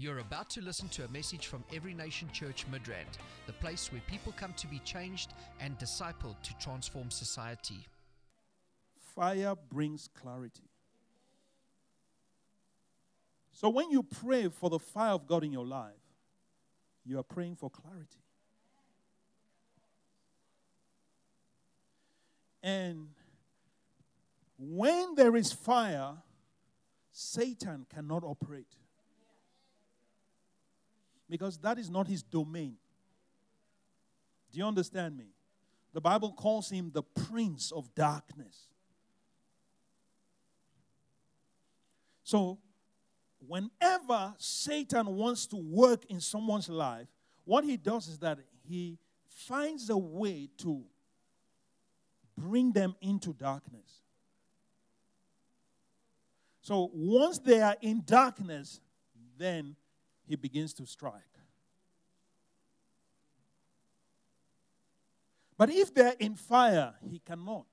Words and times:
You're 0.00 0.20
about 0.20 0.48
to 0.50 0.60
listen 0.60 0.88
to 0.90 1.04
a 1.04 1.08
message 1.08 1.48
from 1.48 1.64
Every 1.74 1.92
Nation 1.92 2.28
Church 2.32 2.64
Midrand, 2.70 3.18
the 3.48 3.52
place 3.54 3.90
where 3.90 4.00
people 4.02 4.32
come 4.36 4.52
to 4.52 4.68
be 4.68 4.78
changed 4.84 5.32
and 5.60 5.76
discipled 5.76 6.40
to 6.44 6.56
transform 6.60 7.10
society. 7.10 7.84
Fire 9.16 9.56
brings 9.72 10.08
clarity. 10.14 10.70
So 13.50 13.68
when 13.70 13.90
you 13.90 14.04
pray 14.04 14.46
for 14.46 14.70
the 14.70 14.78
fire 14.78 15.14
of 15.14 15.26
God 15.26 15.42
in 15.42 15.52
your 15.52 15.66
life, 15.66 15.90
you 17.04 17.18
are 17.18 17.24
praying 17.24 17.56
for 17.56 17.68
clarity. 17.68 18.22
And 22.62 23.08
when 24.56 25.16
there 25.16 25.34
is 25.34 25.52
fire, 25.52 26.12
Satan 27.10 27.84
cannot 27.92 28.22
operate. 28.22 28.76
Because 31.28 31.58
that 31.58 31.78
is 31.78 31.90
not 31.90 32.06
his 32.06 32.22
domain. 32.22 32.76
Do 34.50 34.58
you 34.58 34.64
understand 34.64 35.16
me? 35.16 35.26
The 35.92 36.00
Bible 36.00 36.32
calls 36.32 36.70
him 36.70 36.90
the 36.92 37.02
prince 37.02 37.72
of 37.72 37.94
darkness. 37.94 38.68
So, 42.24 42.58
whenever 43.46 44.34
Satan 44.38 45.06
wants 45.16 45.46
to 45.48 45.56
work 45.56 46.04
in 46.06 46.20
someone's 46.20 46.68
life, 46.68 47.08
what 47.44 47.64
he 47.64 47.76
does 47.76 48.08
is 48.08 48.18
that 48.18 48.38
he 48.68 48.98
finds 49.28 49.88
a 49.88 49.96
way 49.96 50.48
to 50.58 50.84
bring 52.36 52.72
them 52.72 52.94
into 53.00 53.32
darkness. 53.32 54.02
So 56.60 56.90
once 56.92 57.38
they 57.38 57.62
are 57.62 57.76
in 57.80 58.02
darkness, 58.04 58.80
then 59.38 59.74
he 60.28 60.36
begins 60.36 60.72
to 60.74 60.86
strike. 60.86 61.22
But 65.56 65.70
if 65.70 65.92
they're 65.92 66.14
in 66.20 66.36
fire, 66.36 66.94
he 67.10 67.18
cannot. 67.18 67.66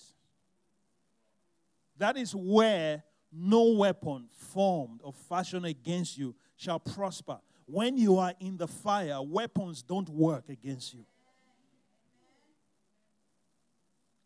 That 1.97 2.17
is 2.17 2.33
where 2.33 3.03
no 3.31 3.73
weapon 3.73 4.27
formed 4.31 5.02
or 5.03 5.13
fashioned 5.13 5.65
against 5.65 6.17
you 6.17 6.35
shall 6.55 6.80
prosper. 6.80 7.39
When 7.67 7.97
you 7.97 8.17
are 8.17 8.33
in 8.39 8.58
the 8.58 8.67
fire, 8.67 9.21
weapons 9.21 9.83
don't 9.83 10.09
work 10.09 10.49
against 10.49 10.93
you. 10.93 11.05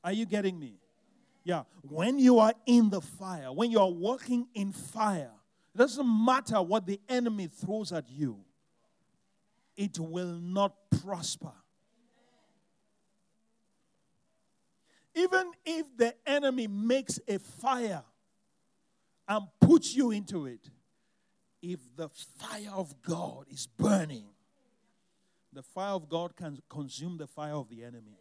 Are 0.03 0.13
you 0.13 0.25
getting 0.25 0.57
me? 0.57 0.79
Yeah. 1.43 1.63
When 1.81 2.19
you 2.19 2.39
are 2.39 2.53
in 2.65 2.89
the 2.89 3.01
fire, 3.01 3.51
when 3.51 3.71
you 3.71 3.79
are 3.79 3.89
walking 3.89 4.47
in 4.53 4.71
fire, 4.71 5.31
it 5.73 5.77
doesn't 5.77 6.25
matter 6.25 6.61
what 6.61 6.85
the 6.85 6.99
enemy 7.07 7.47
throws 7.47 7.91
at 7.91 8.09
you, 8.09 8.39
it 9.77 9.97
will 9.99 10.33
not 10.39 10.73
prosper. 11.01 11.51
Even 15.15 15.51
if 15.65 15.85
the 15.97 16.13
enemy 16.25 16.67
makes 16.67 17.19
a 17.27 17.39
fire 17.39 18.03
and 19.27 19.45
puts 19.59 19.93
you 19.95 20.11
into 20.11 20.45
it, 20.45 20.69
if 21.61 21.79
the 21.95 22.09
fire 22.09 22.71
of 22.73 23.01
God 23.01 23.45
is 23.49 23.67
burning, 23.67 24.25
the 25.51 25.63
fire 25.63 25.93
of 25.93 26.07
God 26.07 26.35
can 26.35 26.59
consume 26.69 27.17
the 27.17 27.27
fire 27.27 27.55
of 27.55 27.69
the 27.69 27.83
enemy. 27.83 28.17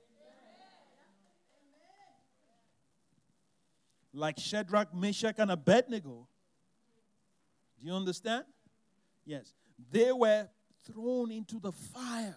Like 4.13 4.39
Shadrach, 4.39 4.95
Meshach, 4.95 5.37
and 5.39 5.51
Abednego. 5.51 6.27
Do 7.81 7.87
you 7.87 7.95
understand? 7.95 8.45
Yes. 9.25 9.53
They 9.91 10.13
were 10.13 10.49
thrown 10.85 11.31
into 11.31 11.61
the 11.61 11.73
fire. 11.73 12.37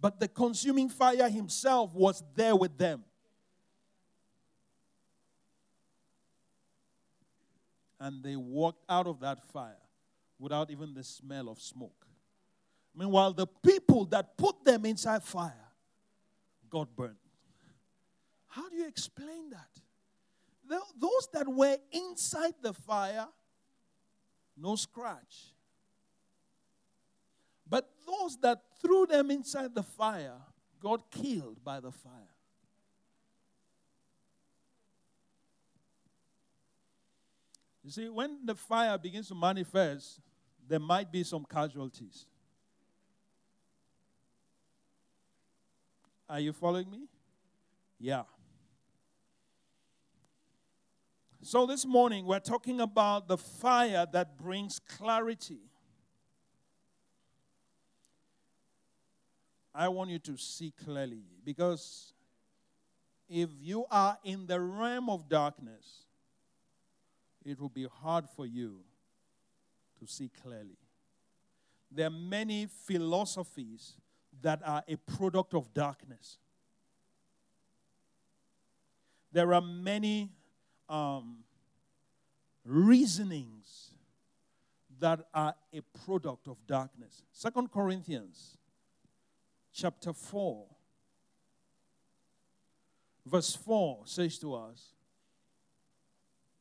But 0.00 0.20
the 0.20 0.28
consuming 0.28 0.88
fire 0.88 1.28
himself 1.28 1.94
was 1.94 2.22
there 2.34 2.56
with 2.56 2.76
them. 2.76 3.04
and 8.04 8.22
they 8.22 8.36
walked 8.36 8.84
out 8.86 9.06
of 9.06 9.20
that 9.20 9.42
fire 9.42 9.80
without 10.38 10.70
even 10.70 10.92
the 10.92 11.02
smell 11.02 11.48
of 11.48 11.58
smoke. 11.58 12.06
Meanwhile, 12.94 13.32
the 13.32 13.46
people 13.46 14.04
that 14.06 14.36
put 14.36 14.62
them 14.62 14.84
inside 14.84 15.22
fire 15.22 15.70
got 16.68 16.94
burned. 16.94 17.16
How 18.46 18.68
do 18.68 18.76
you 18.76 18.86
explain 18.86 19.48
that? 19.50 20.80
Those 21.00 21.28
that 21.32 21.48
were 21.48 21.78
inside 21.92 22.52
the 22.60 22.74
fire, 22.74 23.26
no 24.56 24.76
scratch. 24.76 25.52
But 27.68 27.88
those 28.06 28.36
that 28.38 28.60
threw 28.80 29.06
them 29.06 29.30
inside 29.30 29.74
the 29.74 29.82
fire 29.82 30.36
got 30.80 31.10
killed 31.10 31.62
by 31.64 31.80
the 31.80 31.90
fire. 31.90 32.12
You 37.82 37.90
see, 37.90 38.08
when 38.08 38.44
the 38.44 38.54
fire 38.54 38.96
begins 38.96 39.28
to 39.28 39.34
manifest, 39.34 40.20
there 40.66 40.80
might 40.80 41.12
be 41.12 41.22
some 41.22 41.44
casualties. 41.44 42.26
Are 46.28 46.40
you 46.40 46.52
following 46.54 46.90
me? 46.90 47.06
Yeah. 47.98 48.22
So, 51.46 51.66
this 51.66 51.84
morning 51.84 52.24
we're 52.24 52.38
talking 52.38 52.80
about 52.80 53.28
the 53.28 53.36
fire 53.36 54.06
that 54.12 54.38
brings 54.38 54.78
clarity. 54.78 55.60
I 59.74 59.88
want 59.88 60.08
you 60.08 60.18
to 60.20 60.38
see 60.38 60.72
clearly 60.82 61.24
because 61.44 62.14
if 63.28 63.50
you 63.60 63.84
are 63.90 64.16
in 64.24 64.46
the 64.46 64.58
realm 64.58 65.10
of 65.10 65.28
darkness, 65.28 66.06
it 67.44 67.60
will 67.60 67.68
be 67.68 67.88
hard 67.92 68.24
for 68.34 68.46
you 68.46 68.80
to 70.00 70.06
see 70.06 70.30
clearly. 70.42 70.78
There 71.90 72.06
are 72.06 72.10
many 72.10 72.68
philosophies 72.86 73.98
that 74.40 74.62
are 74.64 74.82
a 74.88 74.96
product 74.96 75.52
of 75.52 75.74
darkness. 75.74 76.38
There 79.30 79.52
are 79.52 79.60
many 79.60 80.30
um, 80.88 81.38
reasonings 82.64 83.90
that 85.00 85.20
are 85.34 85.54
a 85.72 85.80
product 86.04 86.48
of 86.48 86.56
darkness. 86.66 87.22
Second 87.32 87.70
Corinthians 87.70 88.56
chapter 89.72 90.12
4 90.12 90.66
verse 93.26 93.56
4 93.56 94.02
says 94.04 94.38
to 94.38 94.54
us 94.54 94.94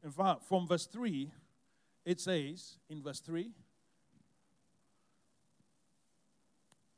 in 0.04 0.12
fact, 0.12 0.44
from 0.44 0.68
verse 0.68 0.86
3, 0.86 1.32
it 2.06 2.20
says, 2.20 2.78
in 2.90 3.02
verse 3.02 3.22
3, 3.22 3.50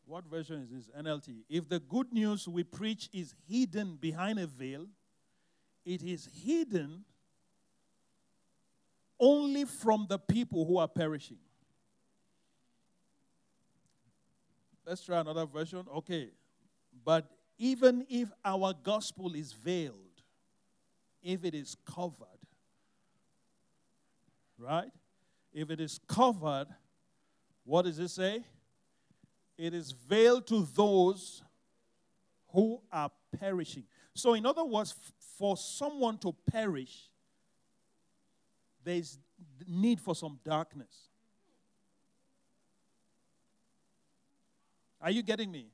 what 0.07 0.25
version 0.25 0.62
is 0.63 0.72
this? 0.72 0.96
NLT. 1.00 1.44
If 1.47 1.69
the 1.69 1.80
good 1.80 2.12
news 2.12 2.47
we 2.47 2.63
preach 2.63 3.09
is 3.13 3.34
hidden 3.47 3.96
behind 3.96 4.40
a 4.40 4.47
veil, 4.47 4.88
it 5.86 6.02
is 6.02 6.28
hidden 6.44 7.06
only 9.19 9.65
from 9.65 10.05
the 10.09 10.19
people 10.19 10.65
who 10.65 10.77
are 10.77 10.87
perishing. 10.87 11.37
Let's 14.85 15.03
try 15.03 15.19
another 15.19 15.45
version. 15.45 15.85
Okay. 15.95 16.29
But 17.03 17.29
even 17.57 18.05
if 18.09 18.29
our 18.43 18.73
gospel 18.83 19.33
is 19.33 19.53
veiled, 19.53 19.95
if 21.23 21.43
it 21.43 21.55
is 21.55 21.75
covered, 21.85 22.27
right? 24.57 24.91
If 25.51 25.71
it 25.71 25.79
is 25.79 25.99
covered, 26.07 26.67
what 27.63 27.85
does 27.85 27.97
it 27.97 28.09
say? 28.09 28.44
It 29.57 29.73
is 29.73 29.91
veiled 29.91 30.47
to 30.47 30.68
those 30.75 31.41
who 32.50 32.81
are 32.91 33.09
perishing. 33.39 33.85
So, 34.13 34.33
in 34.33 34.45
other 34.45 34.63
words, 34.63 34.94
for 35.38 35.57
someone 35.57 36.18
to 36.19 36.33
perish, 36.51 37.09
there 38.85 38.95
is 38.95 39.19
need 39.67 39.99
for 39.99 40.15
some 40.15 40.39
darkness. 40.45 41.09
Are 45.01 45.11
you 45.11 45.21
getting 45.21 45.51
me? 45.51 45.67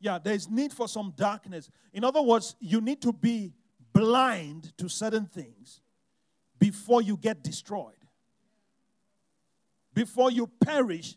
Yeah, 0.00 0.18
there's 0.22 0.50
need 0.50 0.72
for 0.72 0.88
some 0.88 1.14
darkness. 1.16 1.70
In 1.92 2.02
other 2.02 2.20
words, 2.20 2.56
you 2.58 2.80
need 2.80 3.00
to 3.02 3.12
be 3.12 3.52
blind 3.92 4.76
to 4.78 4.88
certain 4.88 5.26
things 5.26 5.80
before 6.58 7.00
you 7.00 7.16
get 7.16 7.44
destroyed 7.44 7.94
before 9.96 10.30
you 10.30 10.46
perish, 10.46 11.16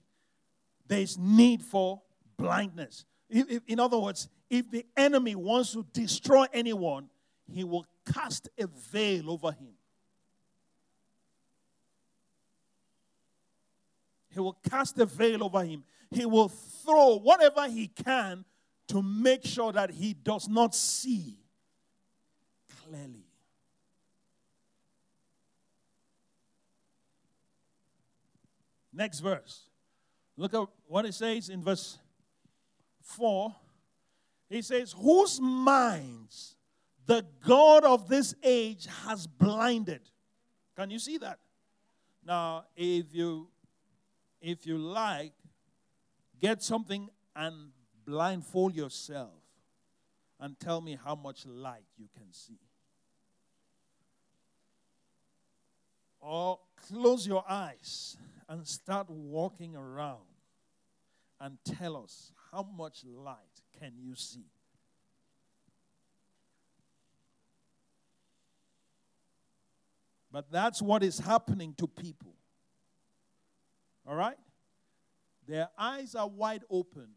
there 0.87 1.01
is 1.01 1.17
need 1.17 1.61
for 1.61 2.01
blindness. 2.37 3.05
in 3.29 3.77
other 3.79 3.99
words, 3.99 4.29
if 4.49 4.71
the 4.71 4.85
enemy 4.95 5.35
wants 5.35 5.73
to 5.73 5.85
destroy 5.91 6.45
anyone, 6.53 7.09
he 7.51 7.65
will 7.65 7.85
cast 8.11 8.49
a 8.57 8.65
veil 8.67 9.29
over 9.29 9.51
him. 9.51 9.73
He 14.31 14.39
will 14.39 14.57
cast 14.69 14.97
a 14.99 15.05
veil 15.05 15.43
over 15.43 15.63
him. 15.63 15.83
He 16.11 16.25
will 16.25 16.49
throw 16.49 17.17
whatever 17.17 17.67
he 17.67 17.87
can 17.87 18.45
to 18.87 19.01
make 19.01 19.45
sure 19.45 19.71
that 19.71 19.91
he 19.91 20.13
does 20.13 20.47
not 20.47 20.73
see 20.73 21.37
clearly. 22.83 23.25
Next 28.91 29.19
verse. 29.19 29.63
Look 30.35 30.53
at 30.53 30.67
what 30.87 31.05
it 31.05 31.13
says 31.13 31.49
in 31.49 31.63
verse 31.63 31.97
4. 33.01 33.55
He 34.49 34.61
says, 34.61 34.95
Whose 34.97 35.39
minds 35.39 36.55
the 37.09 37.25
God 37.43 37.85
of 37.85 38.07
this 38.07 38.35
age 38.43 38.87
has 39.03 39.25
blinded. 39.25 40.01
Can 40.75 40.91
you 40.91 40.99
see 40.99 41.17
that? 41.17 41.39
Now, 42.23 42.65
if 42.75 43.05
you 43.11 43.47
if 44.41 44.65
you 44.65 44.77
like, 44.77 45.33
get 46.39 46.63
something 46.63 47.09
and 47.35 47.71
blindfold 48.05 48.75
yourself 48.75 49.31
and 50.39 50.59
tell 50.59 50.81
me 50.81 50.97
how 51.03 51.15
much 51.15 51.45
light 51.45 51.85
you 51.97 52.07
can 52.17 52.31
see. 52.31 52.59
Or 56.21 56.59
close 56.87 57.27
your 57.27 57.43
eyes 57.47 58.17
and 58.47 58.67
start 58.67 59.09
walking 59.09 59.75
around 59.75 60.19
and 61.39 61.57
tell 61.63 61.97
us 61.97 62.31
how 62.51 62.63
much 62.63 63.03
light 63.05 63.61
can 63.79 63.93
you 63.97 64.15
see? 64.15 64.45
But 70.31 70.51
that's 70.51 70.81
what 70.81 71.03
is 71.03 71.19
happening 71.19 71.73
to 71.77 71.87
people. 71.87 72.38
All 74.09 74.15
right? 74.15 74.37
Their 75.47 75.69
eyes 75.77 76.15
are 76.15 76.27
wide 76.27 76.63
open, 76.69 77.09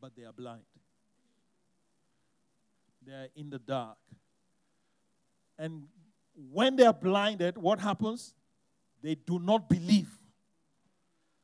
but 0.00 0.16
they 0.16 0.24
are 0.24 0.32
blind. 0.32 0.62
They're 3.06 3.28
in 3.36 3.50
the 3.50 3.60
dark. 3.60 3.98
And 5.56 5.84
when 6.50 6.74
they're 6.74 6.92
blinded, 6.92 7.56
what 7.56 7.78
happens? 7.78 8.34
They 9.00 9.14
do 9.14 9.38
not 9.38 9.68
believe. 9.68 10.10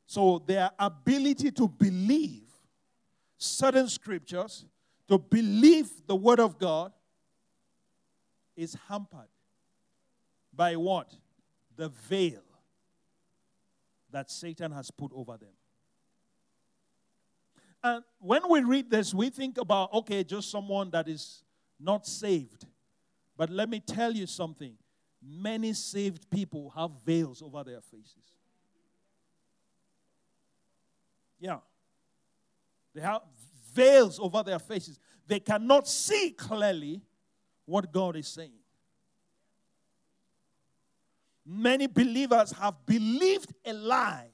So 0.05 0.43
their 0.45 0.69
ability 0.77 1.51
to 1.51 1.69
believe 1.69 2.43
certain 3.37 3.87
scriptures, 3.87 4.65
to 5.07 5.17
believe 5.17 5.89
the 6.05 6.15
word 6.15 6.41
of 6.41 6.59
God, 6.59 6.91
is 8.57 8.77
hampered 8.89 9.29
by 10.53 10.75
what? 10.75 11.13
The 11.77 11.89
veil 11.89 12.41
that 14.15 14.31
Satan 14.31 14.71
has 14.71 14.89
put 14.91 15.11
over 15.13 15.35
them. 15.35 15.51
And 17.83 18.01
when 18.17 18.43
we 18.49 18.61
read 18.61 18.89
this, 18.89 19.13
we 19.13 19.29
think 19.29 19.57
about, 19.57 19.91
okay, 19.93 20.23
just 20.23 20.49
someone 20.49 20.89
that 20.91 21.09
is 21.09 21.43
not 21.77 22.07
saved. 22.07 22.65
But 23.35 23.49
let 23.49 23.69
me 23.69 23.81
tell 23.81 24.13
you 24.13 24.25
something 24.25 24.75
many 25.21 25.73
saved 25.73 26.29
people 26.29 26.71
have 26.77 26.91
veils 27.05 27.41
over 27.41 27.61
their 27.65 27.81
faces. 27.81 28.37
Yeah. 31.37 31.57
They 32.93 33.01
have 33.01 33.21
veils 33.73 34.17
over 34.17 34.43
their 34.43 34.59
faces. 34.59 34.97
They 35.27 35.41
cannot 35.41 35.89
see 35.89 36.29
clearly 36.29 37.01
what 37.65 37.91
God 37.91 38.15
is 38.15 38.29
saying. 38.29 38.59
Many 41.45 41.87
believers 41.87 42.51
have 42.53 42.85
believed 42.85 43.53
a 43.63 43.73
lie. 43.73 44.29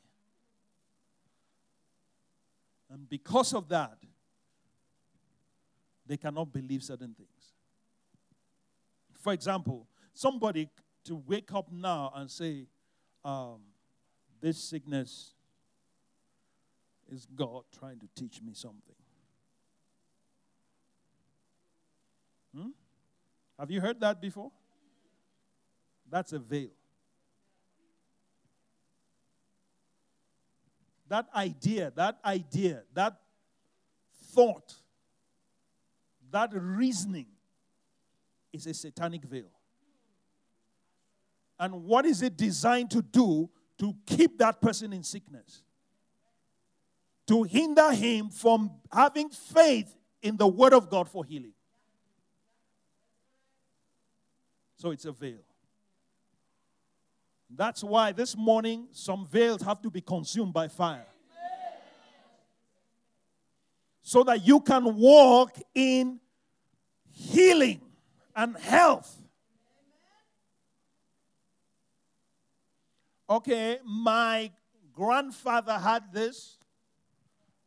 And 2.90 3.10
because 3.10 3.54
of 3.54 3.68
that, 3.69 3.98
they 6.06 6.18
cannot 6.18 6.52
believe 6.52 6.84
certain 6.84 7.13
things. 7.13 7.54
For 9.19 9.34
example, 9.34 9.88
somebody 10.13 10.69
to 11.06 11.16
wake 11.16 11.54
up 11.54 11.72
now 11.72 12.12
and 12.16 12.30
say, 12.30 12.68
um, 13.24 13.62
This 14.42 14.57
sickness 14.57 15.34
is 17.12 17.28
God 17.36 17.64
trying 17.78 18.00
to 18.00 18.07
teach 18.16 18.42
me 18.42 18.54
something. 18.54 18.96
Hmm? 22.56 22.69
Have 23.60 23.69
you 23.69 23.80
heard 23.81 24.00
that 24.02 24.22
before? 24.22 24.52
That's 26.10 26.34
a 26.34 26.40
veil. 26.40 26.69
That 31.12 31.28
idea, 31.36 31.92
that 31.98 32.18
idea, 32.24 32.84
that 32.94 33.18
thought, 34.34 34.75
that 36.31 36.52
reasoning 36.54 37.25
is 38.54 38.66
a 38.66 38.74
satanic 38.74 39.25
veil. 39.25 39.52
And 41.60 41.84
what 41.84 42.06
is 42.06 42.22
it 42.22 42.38
designed 42.38 42.92
to 42.92 43.02
do 43.02 43.50
to 43.80 43.94
keep 44.06 44.38
that 44.38 44.62
person 44.62 44.94
in 44.94 45.04
sickness? 45.04 45.63
To 47.28 47.44
hinder 47.44 47.92
him 47.92 48.30
from 48.30 48.72
having 48.90 49.30
faith 49.31 49.94
in 50.22 50.38
the 50.38 50.48
Word 50.48 50.74
of 50.74 50.90
God 50.90 51.10
for 51.10 51.25
healing. 51.25 51.54
So 54.78 54.92
it's 54.92 55.04
a 55.04 55.12
veil. 55.12 55.44
That's 57.56 57.83
why 57.83 58.12
this 58.12 58.36
morning 58.36 58.88
some 58.92 59.25
veils 59.25 59.62
have 59.62 59.81
to 59.81 59.89
be 59.89 60.01
consumed 60.01 60.53
by 60.53 60.68
fire. 60.68 61.06
So 64.01 64.24
that 64.24 64.45
you 64.45 64.59
can 64.62 64.95
walk 64.95 65.57
in 65.75 66.19
healing 67.12 67.81
and 68.36 68.57
health. 68.57 69.18
Okay, 73.30 73.80
my 73.86 74.51
grandfather 74.92 75.77
had 75.77 76.12
this, 76.12 76.57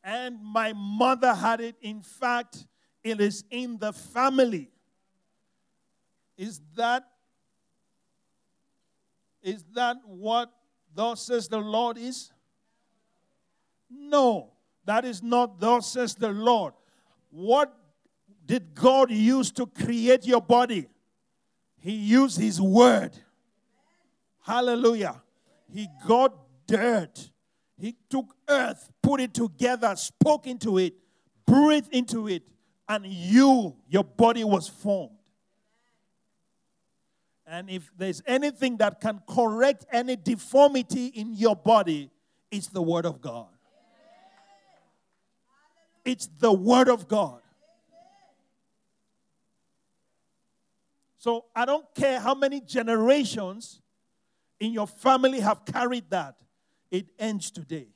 and 0.02 0.38
my 0.42 0.72
mother 0.74 1.32
had 1.32 1.60
it. 1.60 1.76
In 1.80 2.02
fact, 2.02 2.66
it 3.02 3.20
is 3.20 3.44
in 3.50 3.78
the 3.78 3.92
family. 3.92 4.70
Is 6.36 6.60
that 6.74 7.04
is 9.44 9.62
that 9.74 9.98
what 10.06 10.50
thus 10.94 11.26
says 11.26 11.46
the 11.46 11.58
Lord 11.58 11.98
is? 11.98 12.32
No, 13.90 14.52
that 14.86 15.04
is 15.04 15.22
not 15.22 15.60
thus 15.60 15.92
says 15.92 16.14
the 16.14 16.30
Lord. 16.30 16.72
What 17.30 17.72
did 18.46 18.74
God 18.74 19.10
use 19.10 19.52
to 19.52 19.66
create 19.66 20.26
your 20.26 20.40
body? 20.40 20.88
He 21.78 21.92
used 21.92 22.40
His 22.40 22.60
word. 22.60 23.12
Hallelujah. 24.42 25.22
He 25.70 25.88
got 26.06 26.34
dirt. 26.66 27.30
He 27.76 27.96
took 28.08 28.34
earth, 28.48 28.90
put 29.02 29.20
it 29.20 29.34
together, 29.34 29.94
spoke 29.96 30.46
into 30.46 30.78
it, 30.78 30.94
breathed 31.46 31.92
into 31.92 32.28
it, 32.28 32.42
and 32.88 33.04
you, 33.06 33.76
your 33.88 34.04
body 34.04 34.44
was 34.44 34.68
formed. 34.68 35.16
And 37.46 37.68
if 37.68 37.90
there's 37.96 38.22
anything 38.26 38.78
that 38.78 39.00
can 39.00 39.20
correct 39.28 39.84
any 39.92 40.16
deformity 40.16 41.06
in 41.08 41.34
your 41.34 41.54
body, 41.54 42.10
it's 42.50 42.68
the 42.68 42.82
Word 42.82 43.04
of 43.04 43.20
God. 43.20 43.48
It's 46.04 46.26
the 46.38 46.52
Word 46.52 46.88
of 46.88 47.06
God. 47.06 47.40
So 51.18 51.46
I 51.54 51.64
don't 51.64 51.86
care 51.94 52.20
how 52.20 52.34
many 52.34 52.60
generations 52.60 53.80
in 54.60 54.72
your 54.72 54.86
family 54.86 55.40
have 55.40 55.64
carried 55.64 56.08
that, 56.10 56.36
it 56.90 57.06
ends 57.18 57.50
today. 57.50 57.88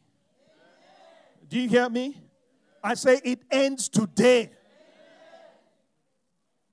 Do 1.49 1.59
you 1.59 1.69
hear 1.69 1.89
me? 1.89 2.21
I 2.83 2.95
say 2.95 3.21
it 3.25 3.41
ends 3.51 3.89
today. 3.89 4.51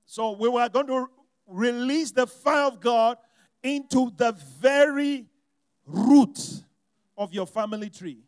So 0.04 0.32
we 0.32 0.48
were 0.48 0.68
going 0.68 0.86
to 0.86 1.08
release 1.46 2.10
the 2.10 2.26
fire 2.26 2.66
of 2.66 2.80
God 2.80 3.18
into 3.62 4.12
the 4.16 4.32
very 4.60 5.26
root 5.86 6.38
of 7.16 7.32
your 7.32 7.46
family 7.46 7.90
tree 7.90 8.20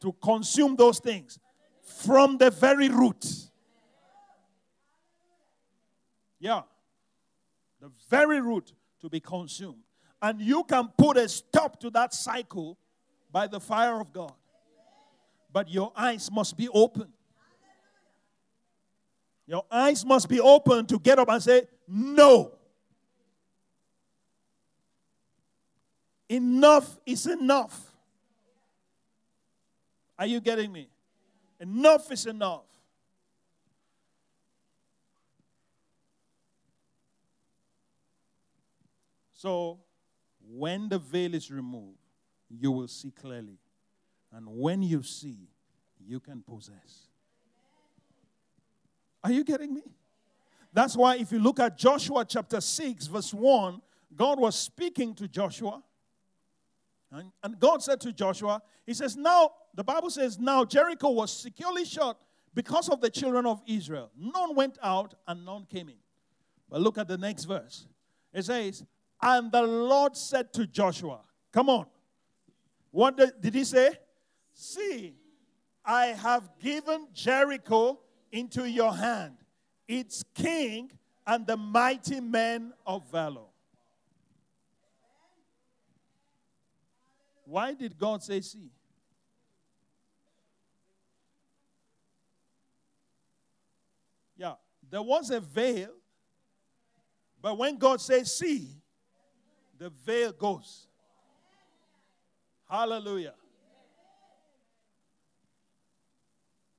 to 0.00 0.12
consume 0.22 0.76
those 0.76 0.98
things 0.98 1.38
from 1.82 2.38
the 2.38 2.50
very 2.50 2.88
root. 2.88 3.24
Yeah. 6.38 6.62
The 7.80 7.90
very 8.08 8.40
root 8.40 8.72
to 9.00 9.08
be 9.08 9.20
consumed. 9.20 9.82
And 10.20 10.40
you 10.40 10.64
can 10.64 10.88
put 10.96 11.16
a 11.16 11.28
stop 11.28 11.80
to 11.80 11.90
that 11.90 12.14
cycle 12.14 12.78
by 13.30 13.46
the 13.46 13.60
fire 13.60 14.00
of 14.00 14.12
God. 14.12 14.32
But 15.52 15.68
your 15.68 15.92
eyes 15.96 16.30
must 16.32 16.56
be 16.56 16.68
open. 16.68 17.12
Your 19.46 19.64
eyes 19.70 20.04
must 20.04 20.28
be 20.28 20.40
open 20.40 20.86
to 20.86 20.98
get 20.98 21.18
up 21.18 21.28
and 21.28 21.42
say, 21.42 21.62
No. 21.88 22.52
Enough 26.28 26.98
is 27.04 27.26
enough. 27.26 27.92
Are 30.18 30.26
you 30.26 30.40
getting 30.40 30.72
me? 30.72 30.88
Enough 31.60 32.10
is 32.10 32.26
enough. 32.26 32.64
So, 39.34 39.80
when 40.48 40.88
the 40.88 40.98
veil 40.98 41.34
is 41.34 41.50
removed, 41.50 41.98
you 42.48 42.70
will 42.70 42.88
see 42.88 43.10
clearly. 43.10 43.58
And 44.30 44.46
when 44.46 44.82
you 44.82 45.02
see, 45.02 45.48
you 45.98 46.20
can 46.20 46.42
possess. 46.42 47.11
Are 49.24 49.30
you 49.30 49.44
getting 49.44 49.74
me? 49.74 49.82
That's 50.72 50.96
why, 50.96 51.16
if 51.16 51.30
you 51.32 51.38
look 51.38 51.60
at 51.60 51.76
Joshua 51.76 52.24
chapter 52.24 52.60
6, 52.60 53.06
verse 53.06 53.34
1, 53.34 53.80
God 54.16 54.40
was 54.40 54.58
speaking 54.58 55.14
to 55.16 55.28
Joshua. 55.28 55.82
And, 57.10 57.30
and 57.42 57.58
God 57.58 57.82
said 57.82 58.00
to 58.02 58.12
Joshua, 58.12 58.62
He 58.86 58.94
says, 58.94 59.16
Now, 59.16 59.50
the 59.74 59.84
Bible 59.84 60.10
says, 60.10 60.38
Now 60.38 60.64
Jericho 60.64 61.10
was 61.10 61.32
securely 61.32 61.84
shut 61.84 62.18
because 62.54 62.88
of 62.88 63.00
the 63.00 63.10
children 63.10 63.46
of 63.46 63.62
Israel. 63.66 64.10
None 64.18 64.54
went 64.54 64.78
out 64.82 65.14
and 65.28 65.44
none 65.44 65.66
came 65.70 65.88
in. 65.88 65.96
But 66.70 66.80
look 66.80 66.96
at 66.96 67.08
the 67.08 67.18
next 67.18 67.44
verse. 67.44 67.86
It 68.32 68.44
says, 68.46 68.82
And 69.20 69.52
the 69.52 69.62
Lord 69.62 70.16
said 70.16 70.52
to 70.54 70.66
Joshua, 70.66 71.20
Come 71.52 71.68
on. 71.68 71.86
What 72.90 73.16
did, 73.16 73.40
did 73.40 73.54
he 73.54 73.64
say? 73.64 73.90
See, 74.54 75.14
I 75.84 76.06
have 76.06 76.48
given 76.60 77.08
Jericho 77.12 78.00
into 78.32 78.68
your 78.68 78.94
hand, 78.94 79.36
its 79.86 80.24
king 80.34 80.90
and 81.26 81.46
the 81.46 81.56
mighty 81.56 82.18
men 82.20 82.72
of 82.86 83.08
valor. 83.10 83.42
Why 87.44 87.74
did 87.74 87.98
God 87.98 88.22
say 88.22 88.40
see? 88.40 88.70
Yeah, 94.36 94.54
there 94.90 95.02
was 95.02 95.30
a 95.30 95.38
veil, 95.38 95.90
but 97.40 97.58
when 97.58 97.76
God 97.76 98.00
says 98.00 98.34
see, 98.34 98.68
the 99.78 99.90
veil 99.90 100.32
goes. 100.32 100.86
Hallelujah. 102.68 103.34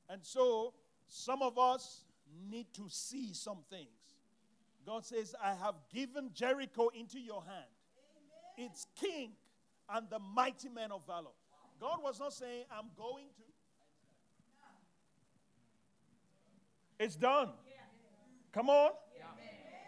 And 0.10 0.26
so, 0.26 0.74
some 1.16 1.44
of 1.44 1.60
us 1.60 2.06
need 2.50 2.66
to 2.74 2.86
see 2.90 3.36
some 3.36 3.60
things. 3.70 4.16
God 4.84 5.06
says, 5.06 5.36
I 5.42 5.54
have 5.54 5.76
given 5.94 6.32
Jericho 6.34 6.88
into 6.88 7.20
your 7.20 7.44
hand, 7.44 7.70
its 8.58 8.88
king 9.00 9.34
and 9.94 10.10
the 10.10 10.18
mighty 10.18 10.70
men 10.70 10.92
of 10.92 11.06
valor. 11.06 11.30
God 11.80 12.00
was 12.02 12.20
not 12.20 12.34
saying, 12.34 12.64
I'm 12.72 12.88
going 12.98 13.28
to. 13.38 13.44
It's 16.98 17.16
done. 17.16 17.50
Come 18.52 18.72
on. 18.72 18.92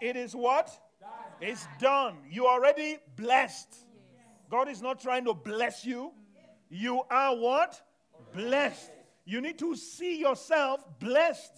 It 0.02 0.16
is 0.16 0.36
what? 0.36 0.70
It's 1.42 1.68
done. 1.80 2.18
You 2.30 2.46
already 2.46 3.00
blessed. 3.16 3.74
God 4.52 4.70
is 4.70 4.80
not 4.80 5.00
trying 5.00 5.26
to 5.26 5.34
bless 5.34 5.84
you. 5.86 6.12
You 6.70 7.02
are 7.10 7.36
what? 7.36 7.82
Blessed. 8.32 8.92
You 9.26 9.42
need 9.42 9.58
to 9.60 9.76
see 9.76 10.20
yourself 10.20 10.86
blessed. 11.00 11.52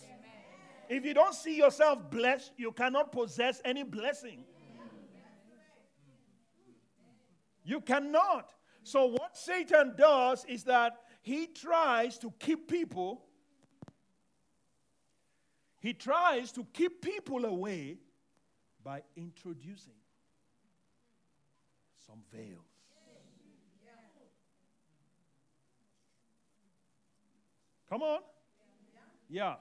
If 0.90 1.06
you 1.06 1.14
don't 1.14 1.36
see 1.36 1.58
yourself 1.58 2.10
blessed, 2.10 2.54
you 2.56 2.72
cannot 2.72 3.12
possess 3.12 3.62
any 3.66 3.84
blessing. 3.84 4.46
You 7.66 7.82
cannot. 7.82 8.54
So, 8.84 9.08
what 9.08 9.36
Satan 9.36 9.96
does 9.98 10.46
is 10.46 10.64
that 10.64 10.94
he 11.22 11.48
tries 11.48 12.18
to 12.20 12.32
keep 12.40 12.70
people, 12.70 13.26
he 15.82 15.94
tries 15.94 16.54
to 16.54 16.66
keep 16.72 17.02
people 17.02 17.44
away 17.44 17.98
by 18.82 19.04
introducing 19.18 20.00
some 22.06 22.20
veils. 22.34 22.67
Come 27.90 28.02
on. 28.02 28.20
Yeah. 29.30 29.56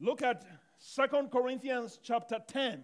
Look 0.00 0.22
at 0.22 0.44
Second 0.78 1.30
Corinthians 1.30 1.98
chapter 2.02 2.38
10. 2.46 2.82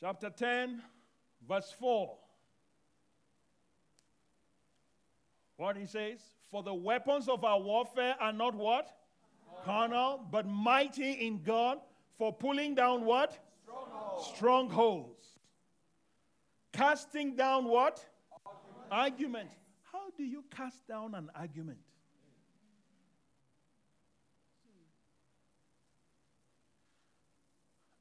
Chapter 0.00 0.30
10, 0.30 0.80
verse 1.48 1.74
4. 1.78 2.16
What 5.56 5.76
he 5.76 5.86
says? 5.86 6.20
For 6.50 6.62
the 6.62 6.72
weapons 6.72 7.28
of 7.28 7.44
our 7.44 7.60
warfare 7.60 8.14
are 8.20 8.32
not 8.32 8.54
what? 8.54 8.94
Carnal, 9.64 10.24
but 10.30 10.46
mighty 10.46 11.12
in 11.26 11.42
God 11.42 11.78
for 12.16 12.32
pulling 12.32 12.76
down 12.76 13.04
what? 13.04 13.36
Strongholds. 13.64 14.26
Strongholds. 14.36 15.17
Casting 16.78 17.34
down 17.34 17.64
what? 17.64 18.06
Argument. 18.92 18.92
argument. 18.92 19.50
How 19.92 20.10
do 20.16 20.22
you 20.22 20.44
cast 20.48 20.86
down 20.86 21.16
an 21.16 21.28
argument? 21.34 21.80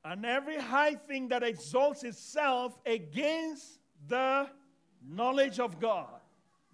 And 0.06 0.24
every 0.28 0.60
high 0.60 0.94
thing 0.94 1.28
that 1.30 1.42
exalts 1.42 2.04
itself 2.04 2.78
against 2.86 3.80
the 4.08 4.48
knowledge 5.04 5.60
of 5.60 5.80
God, 5.80 6.22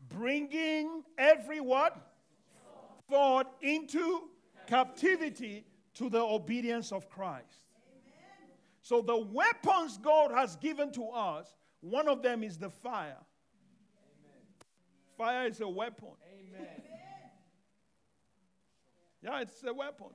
bringing 0.09 1.03
every 1.17 1.61
what? 1.61 1.95
Thought 3.09 3.49
into 3.61 4.23
captivity 4.67 5.65
to 5.93 6.09
the 6.09 6.19
obedience 6.19 6.91
of 6.91 7.09
Christ. 7.09 7.63
So 8.81 9.01
the 9.01 9.17
weapons 9.17 9.97
God 9.99 10.31
has 10.31 10.57
given 10.57 10.91
to 10.91 11.07
us 11.07 11.47
one 11.83 12.07
of 12.07 12.21
them 12.23 12.43
is 12.43 12.57
the 12.57 12.69
fire. 12.69 13.17
Amen. 13.19 14.41
Fire 15.17 15.47
is 15.47 15.59
a 15.59 15.67
weapon. 15.67 16.07
Amen. 16.31 16.81
Yeah, 19.21 19.41
it's 19.41 19.61
a 19.67 19.73
weapon. 19.73 20.07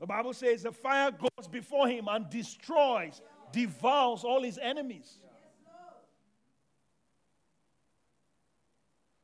The 0.00 0.06
Bible 0.06 0.32
says 0.32 0.64
the 0.64 0.72
fire 0.72 1.12
goes 1.12 1.46
before 1.46 1.86
him 1.86 2.08
and 2.10 2.28
destroys, 2.28 3.20
devours 3.52 4.24
all 4.24 4.42
his 4.42 4.58
enemies. 4.58 5.20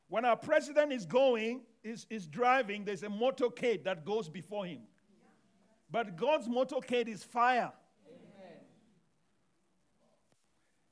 When 0.07 0.23
our 0.23 0.37
president 0.37 0.93
is 0.93 1.05
going, 1.05 1.63
is, 1.83 2.05
is 2.09 2.27
driving, 2.27 2.85
there's 2.85 3.03
a 3.03 3.09
motorcade 3.09 3.83
that 3.83 4.05
goes 4.05 4.29
before 4.29 4.65
him. 4.65 4.83
But 5.91 6.15
God's 6.15 6.47
motorcade 6.47 7.09
is 7.09 7.23
fire. 7.23 7.73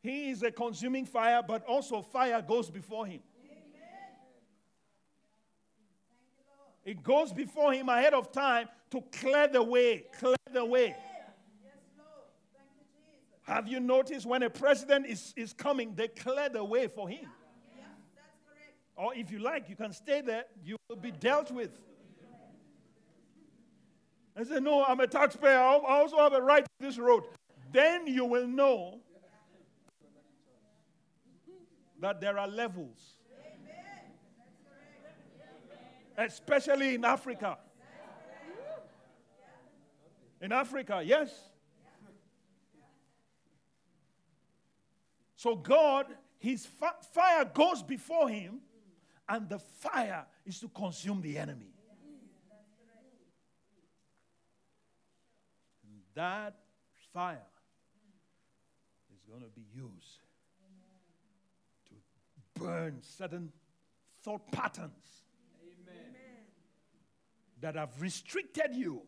He 0.06 0.30
is 0.30 0.44
a 0.44 0.52
consuming 0.52 1.04
fire, 1.04 1.42
but 1.42 1.66
also 1.66 2.04
fire 2.04 2.40
goes 2.40 2.70
before 2.70 3.08
him. 3.08 3.22
It 6.86 7.02
goes 7.02 7.34
before 7.34 7.74
him 7.74 7.90
ahead 7.90 8.14
of 8.14 8.32
time 8.32 8.68
to 8.92 9.02
clear 9.12 9.48
the 9.48 9.64
way, 9.64 10.04
clear 10.20 10.36
the 10.54 10.64
way. 10.64 10.96
Have 13.48 13.68
you 13.68 13.80
noticed 13.80 14.28
when 14.28 14.44
a 14.44 14.50
president 14.50 15.08
is, 15.08 15.34
is 15.36 15.54
coming, 15.54 15.96
they 15.96 16.08
clear 16.08 16.50
the 16.50 16.64
way 16.64 16.88
for 16.88 17.10
him? 17.10 17.26
Or 18.96 19.16
if 19.16 19.32
you 19.32 19.40
like, 19.40 19.70
you 19.70 19.76
can 19.76 19.92
stay 19.92 20.22
there, 20.22 20.46
you 20.64 20.78
will 20.88 20.98
be 20.98 21.12
dealt 21.12 21.50
with. 21.50 21.72
I 24.38 24.44
say, 24.44 24.60
No, 24.60 24.86
I'm 24.86 25.00
a 25.00 25.08
taxpayer. 25.08 25.58
I 25.58 25.80
also 25.84 26.18
have 26.18 26.34
a 26.34 26.42
right 26.42 26.64
to 26.64 26.86
this 26.86 27.00
road. 27.00 27.24
Then 27.72 28.06
you 28.06 28.26
will 28.26 28.48
know 28.48 29.00
that 32.06 32.22
there 32.22 32.38
are 32.38 32.48
levels. 32.48 33.16
Especially 36.16 36.94
in 36.94 37.04
Africa. 37.04 37.58
In 40.40 40.52
Africa, 40.52 41.02
yes. 41.04 41.32
So 45.36 45.56
God, 45.56 46.06
his 46.38 46.68
fire 47.12 47.46
goes 47.52 47.82
before 47.82 48.30
him, 48.30 48.60
and 49.28 49.50
the 49.50 49.58
fire 49.58 50.28
is 50.46 50.60
to 50.60 50.68
consume 50.70 51.24
the 51.24 51.40
enemy. 51.40 51.74
That 56.14 56.56
fire 57.12 57.50
is 59.12 59.24
going 59.28 59.42
to 59.42 59.50
be 59.50 59.66
used 59.74 60.05
burn 62.66 62.98
certain 63.02 63.52
thought 64.24 64.52
patterns 64.52 65.24
Amen. 65.62 66.16
that 67.62 67.76
have 67.76 68.02
restricted 68.02 68.74
you 68.74 69.02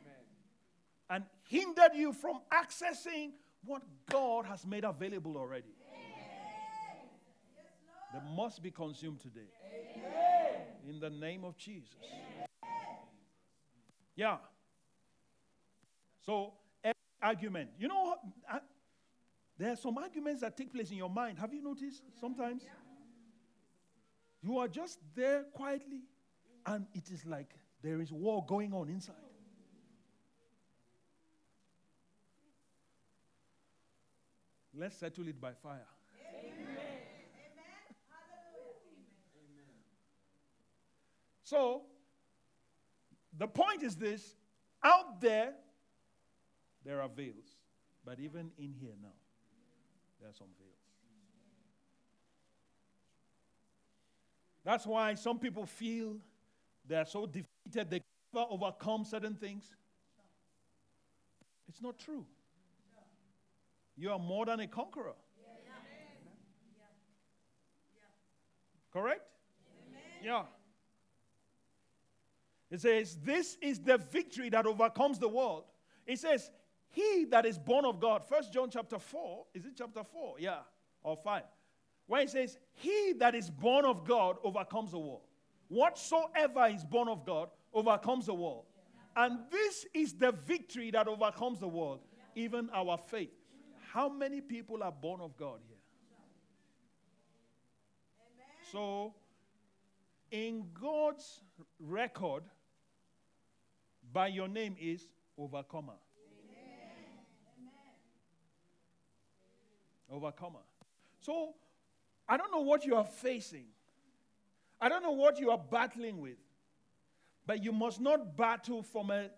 Amen. 0.00 0.24
and 1.10 1.24
hindered 1.48 1.94
you 1.94 2.12
from 2.12 2.40
accessing 2.52 3.32
what 3.64 3.82
God 4.10 4.46
has 4.46 4.66
made 4.66 4.84
available 4.84 5.36
already. 5.36 5.74
They 8.12 8.20
must 8.36 8.62
be 8.62 8.70
consumed 8.70 9.20
today. 9.20 9.48
In 10.88 11.00
the 11.00 11.10
name 11.10 11.44
of 11.44 11.56
Jesus. 11.56 11.90
Yeah. 14.14 14.36
So, 16.24 16.52
every 16.84 16.94
argument. 17.20 17.70
You 17.76 17.88
know, 17.88 18.14
there 19.56 19.72
are 19.72 19.76
some 19.76 19.96
arguments 19.98 20.40
that 20.40 20.56
take 20.56 20.72
place 20.72 20.90
in 20.90 20.96
your 20.96 21.10
mind. 21.10 21.38
Have 21.38 21.52
you 21.54 21.62
noticed 21.62 22.02
sometimes? 22.20 22.62
You 24.42 24.58
are 24.58 24.68
just 24.68 24.98
there 25.14 25.44
quietly, 25.54 26.02
and 26.66 26.86
it 26.92 27.10
is 27.10 27.24
like 27.24 27.54
there 27.82 28.00
is 28.00 28.12
war 28.12 28.44
going 28.46 28.72
on 28.72 28.88
inside. 28.88 29.14
Let's 34.76 34.96
settle 34.96 35.28
it 35.28 35.40
by 35.40 35.52
fire. 35.52 35.86
So, 41.44 41.82
the 43.38 43.46
point 43.46 43.82
is 43.82 43.94
this 43.94 44.34
out 44.82 45.20
there, 45.20 45.52
there 46.84 47.00
are 47.00 47.08
veils. 47.08 47.56
But 48.04 48.18
even 48.20 48.50
in 48.58 48.72
here 48.72 48.94
now, 49.00 49.14
some 50.32 50.48
veils. 50.58 50.74
That's 54.64 54.86
why 54.86 55.14
some 55.14 55.38
people 55.38 55.66
feel 55.66 56.16
they're 56.86 57.04
so 57.04 57.26
defeated 57.26 57.90
they 57.90 57.98
can 57.98 58.06
never 58.32 58.46
overcome 58.50 59.04
certain 59.04 59.34
things. 59.34 59.64
It's 61.68 61.82
not 61.82 61.98
true. 61.98 62.24
You 63.96 64.10
are 64.10 64.18
more 64.18 64.46
than 64.46 64.60
a 64.60 64.66
conqueror. 64.66 65.14
Correct? 68.92 69.22
Yeah. 70.22 70.44
It 72.70 72.80
says, 72.80 73.18
This 73.22 73.58
is 73.60 73.80
the 73.80 73.98
victory 73.98 74.48
that 74.50 74.66
overcomes 74.66 75.18
the 75.18 75.28
world. 75.28 75.64
It 76.06 76.18
says, 76.18 76.50
He 76.94 77.24
that 77.30 77.44
is 77.44 77.58
born 77.58 77.84
of 77.84 78.00
God. 78.00 78.24
First 78.24 78.52
John 78.52 78.70
chapter 78.70 78.98
4. 78.98 79.46
Is 79.52 79.66
it 79.66 79.72
chapter 79.76 80.04
4? 80.04 80.36
Yeah. 80.38 80.58
Or 81.02 81.16
5. 81.16 81.42
When 82.06 82.22
it 82.22 82.30
says, 82.30 82.56
He 82.72 83.14
that 83.18 83.34
is 83.34 83.50
born 83.50 83.84
of 83.84 84.06
God 84.06 84.36
overcomes 84.44 84.92
the 84.92 84.98
world. 84.98 85.22
Whatsoever 85.68 86.68
is 86.68 86.84
born 86.84 87.08
of 87.08 87.26
God 87.26 87.48
overcomes 87.72 88.26
the 88.26 88.34
world. 88.34 88.66
And 89.16 89.40
this 89.50 89.86
is 89.92 90.14
the 90.14 90.32
victory 90.32 90.92
that 90.92 91.08
overcomes 91.08 91.58
the 91.58 91.68
world, 91.68 92.00
even 92.36 92.70
our 92.72 92.96
faith. 92.96 93.32
How 93.92 94.08
many 94.08 94.40
people 94.40 94.82
are 94.82 94.92
born 94.92 95.20
of 95.20 95.36
God 95.36 95.58
here? 95.66 95.76
So, 98.70 99.14
in 100.30 100.66
God's 100.80 101.42
record, 101.80 102.44
by 104.12 104.28
your 104.28 104.48
name 104.48 104.76
is 104.80 105.08
overcomer. 105.36 105.94
Overcomer. 110.10 110.60
So, 111.20 111.54
I 112.28 112.36
don't 112.36 112.52
know 112.52 112.60
what 112.60 112.84
you 112.84 112.96
are 112.96 113.04
facing. 113.04 113.66
I 114.80 114.88
don't 114.88 115.02
know 115.02 115.12
what 115.12 115.38
you 115.38 115.50
are 115.50 115.58
battling 115.58 116.20
with. 116.20 116.38
But 117.46 117.62
you 117.62 117.72
must 117.72 118.00
not 118.00 118.36
battle 118.36 118.82
from 118.82 119.10
a, 119.10 119.28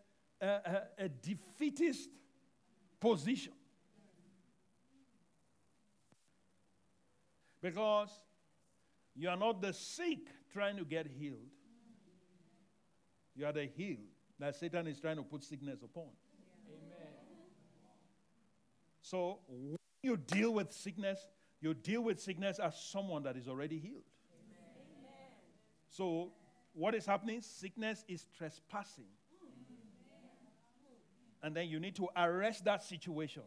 a, 0.40 0.46
a, 0.46 0.82
a 0.98 1.08
defeatist 1.08 2.08
position. 3.00 3.52
Because 7.60 8.10
you 9.14 9.28
are 9.28 9.36
not 9.36 9.60
the 9.60 9.72
sick 9.72 10.18
trying 10.52 10.76
to 10.76 10.84
get 10.84 11.06
healed, 11.06 11.50
you 13.34 13.44
are 13.44 13.52
the 13.52 13.64
healed 13.64 13.98
that 14.38 14.54
Satan 14.54 14.86
is 14.86 15.00
trying 15.00 15.16
to 15.16 15.22
put 15.22 15.42
sickness 15.42 15.82
upon. 15.82 16.08
Amen. 16.68 17.08
So 19.00 19.40
you 20.06 20.16
deal 20.16 20.54
with 20.54 20.72
sickness, 20.72 21.26
you 21.60 21.74
deal 21.74 22.02
with 22.02 22.20
sickness 22.20 22.58
as 22.58 22.80
someone 22.80 23.22
that 23.24 23.36
is 23.36 23.48
already 23.48 23.78
healed. 23.78 24.04
Amen. 25.04 25.28
So 25.88 26.32
what 26.72 26.94
is 26.94 27.04
happening? 27.04 27.42
Sickness 27.42 28.04
is 28.08 28.26
trespassing. 28.38 29.04
And 31.42 31.54
then 31.54 31.68
you 31.68 31.78
need 31.78 31.96
to 31.96 32.08
arrest 32.16 32.64
that 32.64 32.82
situation. 32.82 33.42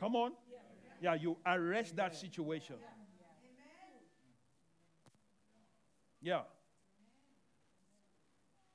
Come 0.00 0.16
on. 0.16 0.32
Yeah, 1.00 1.14
you 1.14 1.36
arrest 1.44 1.96
that 1.96 2.14
situation. 2.16 2.76
Yeah. 6.20 6.42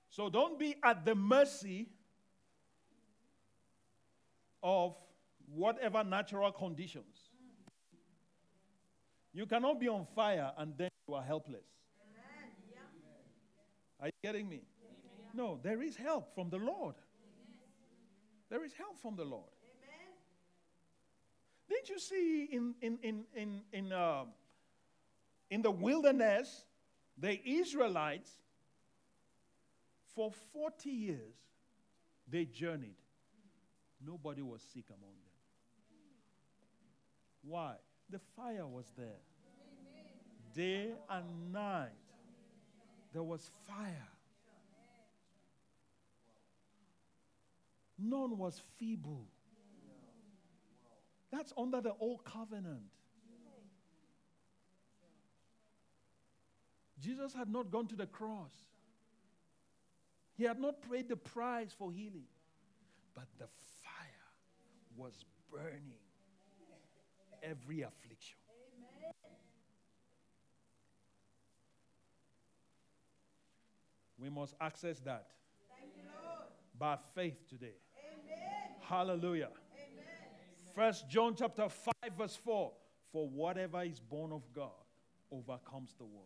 So 0.10 0.30
don't 0.30 0.60
be 0.60 0.76
at 0.84 1.06
the 1.06 1.16
mercy 1.16 1.88
of 4.62 4.96
whatever 5.54 6.04
natural 6.04 6.52
conditions. 6.52 7.32
You 9.34 9.46
cannot 9.46 9.80
be 9.80 9.88
on 9.88 10.06
fire 10.16 10.52
and 10.58 10.74
then 10.78 10.90
you 11.08 11.16
are 11.16 11.24
helpless. 11.24 11.66
Are 14.00 14.08
you 14.08 14.12
getting 14.24 14.48
me? 14.48 14.62
No, 15.34 15.60
there 15.62 15.82
is 15.82 15.96
help 15.96 16.34
from 16.34 16.50
the 16.50 16.58
Lord. 16.58 16.96
There 18.50 18.64
is 18.64 18.74
help 18.74 19.00
from 19.02 19.16
the 19.16 19.26
Lord. 19.26 19.50
Didn't 21.68 21.90
you 21.90 22.00
see 22.00 22.48
in, 22.52 22.76
in, 22.82 22.98
in, 23.04 23.26
in, 23.36 23.62
in, 23.74 23.92
uh, 23.92 24.24
in 25.50 25.62
the 25.62 25.72
wilderness, 25.72 26.64
the 27.18 27.40
Israelites, 27.46 28.32
for 30.16 30.32
40 30.54 30.90
years, 30.90 31.36
they 32.28 32.46
journeyed. 32.46 32.96
Nobody 34.06 34.42
was 34.42 34.62
sick 34.74 34.86
among 34.90 35.14
them. 35.22 35.27
Why? 37.48 37.76
The 38.10 38.20
fire 38.36 38.68
was 38.68 38.92
there. 38.98 39.22
Day 40.54 40.92
and 41.10 41.52
night, 41.52 41.90
there 43.14 43.24
was 43.24 43.50
fire. 43.68 44.10
None 47.98 48.38
was 48.38 48.62
feeble. 48.78 49.28
That's 51.32 51.54
under 51.58 51.82
the 51.82 51.94
old 52.00 52.24
covenant. 52.24 52.84
Jesus 57.00 57.34
had 57.34 57.50
not 57.50 57.72
gone 57.72 57.88
to 57.88 57.96
the 57.96 58.08
cross. 58.08 58.52
He 60.36 60.44
had 60.44 60.60
not 60.60 60.82
paid 60.90 61.10
the 61.10 61.16
price 61.16 61.74
for 61.78 61.92
healing. 61.92 62.28
But 63.16 63.26
the 63.40 63.48
fire 63.84 64.28
was 64.96 65.14
burning 65.52 66.07
every 67.44 67.82
affliction. 67.82 68.38
We 74.20 74.30
must 74.30 74.56
access 74.60 75.00
that 75.02 75.28
by 76.78 76.98
faith 77.16 77.48
today. 77.48 77.76
Amen. 77.98 78.38
Hallelujah. 78.82 79.50
First 80.76 81.10
John 81.10 81.36
chapter 81.36 81.68
5 81.70 81.94
verse 82.18 82.36
4 82.36 82.72
for 83.12 83.28
whatever 83.28 83.84
is 83.84 84.00
born 84.00 84.32
of 84.32 84.42
God 84.54 84.72
overcomes 85.32 85.94
the 85.98 86.06
world. 86.06 86.26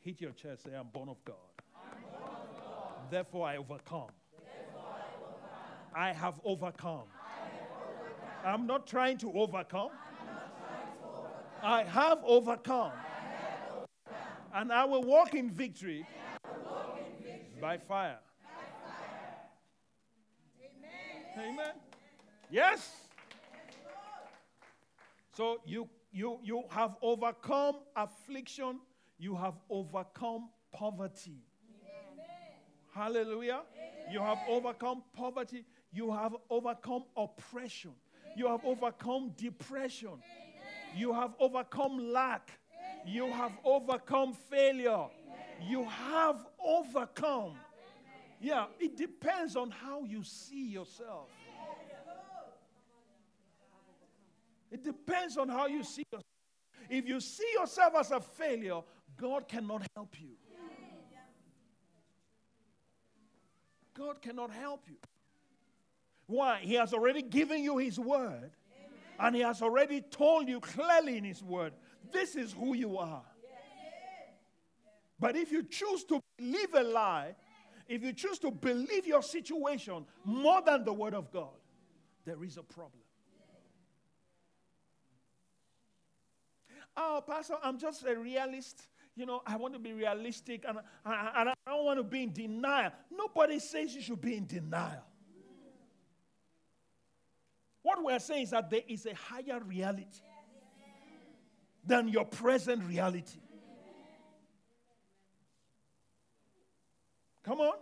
Hit 0.00 0.20
your 0.20 0.32
chest, 0.32 0.64
say, 0.64 0.70
I'm 0.78 0.88
born 0.92 1.08
of 1.08 1.16
God. 1.24 1.36
Born 1.72 2.22
of 2.22 2.60
God. 2.60 3.10
Therefore, 3.10 3.46
I. 3.46 3.52
Therefore 3.52 3.52
I, 3.52 3.56
overcome. 3.56 4.08
I, 5.94 6.12
have 6.12 6.12
overcome. 6.12 6.12
I 6.12 6.12
have 6.12 6.40
overcome. 6.44 7.23
I'm 8.44 8.66
not 8.66 8.86
trying 8.86 9.18
to 9.18 9.32
overcome. 9.32 9.90
I 11.62 11.82
have 11.84 12.18
overcome. 12.24 12.92
And 14.54 14.72
I 14.72 14.84
will 14.84 15.02
walk 15.02 15.34
in 15.34 15.50
victory, 15.50 16.06
walk 16.44 16.98
in 16.98 17.24
victory. 17.24 17.60
By, 17.60 17.78
fire. 17.78 18.18
by 18.44 18.50
fire. 18.86 19.48
Amen. 21.36 21.52
Amen. 21.52 21.72
Yes. 22.50 22.92
So 25.36 25.60
you 25.64 25.88
you 26.12 26.38
you 26.44 26.62
have 26.70 26.94
overcome 27.02 27.76
affliction 27.96 28.78
you 29.18 29.34
have 29.34 29.54
overcome 29.70 30.50
poverty. 30.72 31.38
Amen. 32.12 32.26
Hallelujah. 32.92 33.62
Amen. 33.74 34.12
You 34.12 34.20
have 34.20 34.38
overcome 34.48 35.02
poverty. 35.14 35.64
You 35.92 36.12
have 36.12 36.34
overcome 36.50 37.04
oppression. 37.16 37.92
You 38.36 38.48
have 38.48 38.64
overcome 38.64 39.32
depression. 39.36 40.22
You 40.96 41.12
have 41.12 41.34
overcome 41.38 42.12
lack. 42.12 42.50
You 43.06 43.30
have 43.30 43.52
overcome 43.64 44.32
failure. 44.32 45.06
You 45.62 45.84
have 45.84 46.44
overcome. 46.64 47.54
Yeah, 48.40 48.66
it 48.78 48.96
depends 48.96 49.56
on 49.56 49.70
how 49.70 50.04
you 50.04 50.22
see 50.22 50.68
yourself. 50.68 51.28
It 54.70 54.82
depends 54.82 55.36
on 55.36 55.48
how 55.48 55.66
you 55.66 55.84
see 55.84 56.02
yourself. 56.10 56.24
If 56.90 57.08
you 57.08 57.20
see 57.20 57.48
yourself 57.54 57.94
as 57.98 58.10
a 58.10 58.20
failure, 58.20 58.80
God 59.16 59.48
cannot 59.48 59.86
help 59.94 60.20
you. 60.20 60.30
God 63.94 64.20
cannot 64.20 64.50
help 64.50 64.84
you. 64.88 64.96
Why? 66.26 66.60
He 66.60 66.74
has 66.74 66.92
already 66.92 67.22
given 67.22 67.62
you 67.62 67.78
His 67.78 67.98
word, 67.98 68.50
and 69.18 69.34
He 69.36 69.42
has 69.42 69.62
already 69.62 70.00
told 70.00 70.48
you 70.48 70.60
clearly 70.60 71.18
in 71.18 71.24
His 71.24 71.42
word 71.42 71.72
this 72.12 72.36
is 72.36 72.52
who 72.52 72.74
you 72.74 72.96
are. 72.98 73.22
But 75.18 75.36
if 75.36 75.52
you 75.52 75.62
choose 75.62 76.04
to 76.04 76.20
believe 76.38 76.74
a 76.74 76.82
lie, 76.82 77.34
if 77.88 78.02
you 78.02 78.12
choose 78.12 78.38
to 78.40 78.50
believe 78.50 79.06
your 79.06 79.22
situation 79.22 80.06
more 80.24 80.62
than 80.62 80.84
the 80.84 80.92
word 80.92 81.14
of 81.14 81.30
God, 81.30 81.54
there 82.24 82.42
is 82.42 82.56
a 82.56 82.62
problem. 82.62 83.02
Oh, 86.96 87.22
Pastor, 87.26 87.56
I'm 87.62 87.78
just 87.78 88.04
a 88.06 88.16
realist. 88.16 88.88
You 89.16 89.26
know, 89.26 89.42
I 89.46 89.56
want 89.56 89.74
to 89.74 89.80
be 89.80 89.92
realistic 89.92 90.64
and, 90.66 90.78
and 91.04 91.48
I 91.48 91.54
don't 91.66 91.84
want 91.84 91.98
to 91.98 92.04
be 92.04 92.22
in 92.22 92.32
denial. 92.32 92.92
Nobody 93.10 93.58
says 93.58 93.94
you 93.94 94.02
should 94.02 94.20
be 94.20 94.36
in 94.36 94.46
denial. 94.46 95.04
What 97.84 98.02
we're 98.02 98.18
saying 98.18 98.44
is 98.44 98.50
that 98.50 98.70
there 98.70 98.80
is 98.88 99.04
a 99.04 99.14
higher 99.14 99.60
reality 99.60 100.22
than 101.86 102.08
your 102.08 102.24
present 102.24 102.82
reality. 102.82 103.38
Come 107.44 107.60
on. 107.60 107.74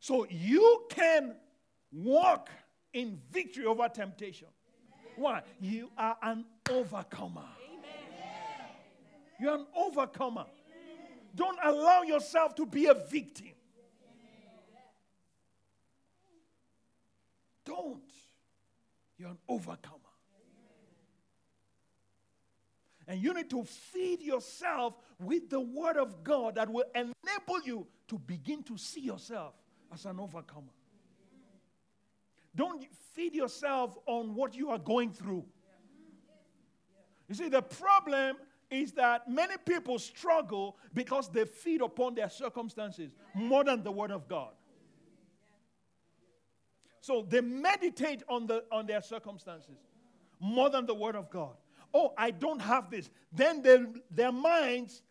So 0.00 0.26
you 0.28 0.86
can 0.90 1.36
walk 1.92 2.50
in 2.92 3.20
victory 3.30 3.64
over 3.64 3.88
temptation. 3.88 4.48
Why? 5.14 5.42
You 5.60 5.92
are 5.96 6.16
an 6.20 6.44
overcomer. 6.68 7.46
You're 9.38 9.54
an 9.54 9.66
overcomer. 9.76 10.46
Don't 11.36 11.58
allow 11.62 12.02
yourself 12.02 12.56
to 12.56 12.66
be 12.66 12.86
a 12.86 12.94
victim. 12.94 13.52
Don't. 17.64 18.02
You're 19.18 19.30
an 19.30 19.38
overcomer. 19.48 19.98
And 23.06 23.20
you 23.20 23.34
need 23.34 23.50
to 23.50 23.64
feed 23.64 24.22
yourself 24.22 24.94
with 25.18 25.50
the 25.50 25.60
Word 25.60 25.96
of 25.96 26.22
God 26.22 26.54
that 26.54 26.70
will 26.70 26.84
enable 26.94 27.60
you 27.64 27.86
to 28.08 28.18
begin 28.18 28.62
to 28.64 28.76
see 28.76 29.00
yourself 29.00 29.54
as 29.92 30.04
an 30.04 30.20
overcomer. 30.20 30.72
Don't 32.54 32.84
feed 33.14 33.34
yourself 33.34 33.96
on 34.06 34.34
what 34.34 34.54
you 34.54 34.70
are 34.70 34.78
going 34.78 35.12
through. 35.12 35.44
You 37.28 37.34
see, 37.34 37.48
the 37.48 37.62
problem 37.62 38.36
is 38.70 38.92
that 38.92 39.28
many 39.28 39.54
people 39.64 39.98
struggle 39.98 40.76
because 40.94 41.30
they 41.30 41.44
feed 41.44 41.82
upon 41.82 42.14
their 42.14 42.30
circumstances 42.30 43.12
more 43.34 43.64
than 43.64 43.82
the 43.82 43.92
Word 43.92 44.10
of 44.10 44.28
God. 44.28 44.52
So 47.02 47.26
they 47.28 47.40
meditate 47.40 48.22
on, 48.28 48.46
the, 48.46 48.64
on 48.70 48.86
their 48.86 49.02
circumstances 49.02 49.76
more 50.38 50.70
than 50.70 50.86
the 50.86 50.94
Word 50.94 51.16
of 51.16 51.28
God. 51.30 51.56
Oh, 51.92 52.14
I 52.16 52.30
don't 52.30 52.60
have 52.60 52.90
this. 52.90 53.10
Then 53.32 53.60
they, 53.60 53.84
their 54.10 54.30
minds 54.30 55.02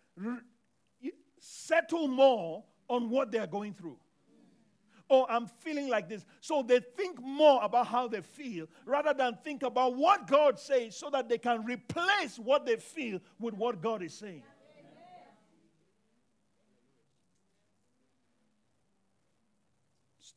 settle 1.37 2.07
more 2.07 2.63
on 2.87 3.09
what 3.09 3.29
they're 3.29 3.45
going 3.45 3.73
through. 3.73 3.97
Oh, 5.09 5.25
I'm 5.29 5.47
feeling 5.47 5.89
like 5.89 6.07
this. 6.07 6.25
So 6.39 6.63
they 6.63 6.79
think 6.79 7.21
more 7.21 7.61
about 7.61 7.87
how 7.87 8.07
they 8.07 8.21
feel 8.21 8.67
rather 8.85 9.13
than 9.13 9.37
think 9.43 9.61
about 9.61 9.97
what 9.97 10.25
God 10.27 10.57
says 10.57 10.95
so 10.95 11.09
that 11.09 11.27
they 11.27 11.37
can 11.37 11.65
replace 11.65 12.39
what 12.39 12.65
they 12.65 12.77
feel 12.77 13.19
with 13.37 13.53
what 13.53 13.81
God 13.81 14.01
is 14.01 14.13
saying. 14.13 14.43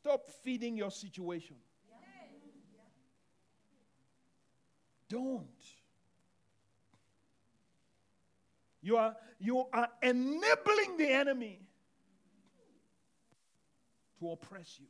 Stop 0.04 0.30
feeding 0.42 0.76
your 0.76 0.90
situation. 0.90 1.56
Don't. 5.08 5.46
You 8.82 8.98
are, 8.98 9.16
you 9.38 9.64
are 9.72 9.88
enabling 10.02 10.98
the 10.98 11.08
enemy 11.08 11.58
to 14.18 14.32
oppress 14.32 14.78
you. 14.78 14.88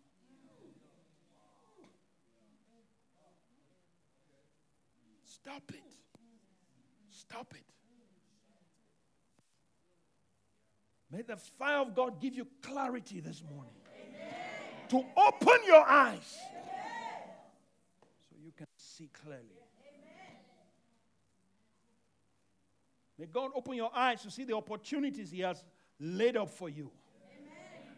Stop 5.23 5.63
it. 5.69 5.95
Stop 7.11 7.55
it. 7.55 7.63
May 11.09 11.23
the 11.23 11.37
fire 11.37 11.83
of 11.83 11.95
God 11.95 12.21
give 12.21 12.35
you 12.35 12.49
clarity 12.63 13.21
this 13.21 13.45
morning. 13.55 13.84
To 14.89 15.05
open 15.17 15.59
your 15.67 15.85
eyes 15.89 16.37
so 18.29 18.37
you 18.45 18.53
can 18.57 18.67
see 18.77 19.09
clearly. 19.25 19.43
May 23.19 23.27
God 23.27 23.51
open 23.55 23.75
your 23.75 23.91
eyes 23.95 24.23
to 24.23 24.31
see 24.31 24.45
the 24.45 24.55
opportunities 24.55 25.31
He 25.31 25.41
has 25.41 25.63
laid 25.99 26.37
up 26.37 26.51
for 26.51 26.69
you. 26.69 26.91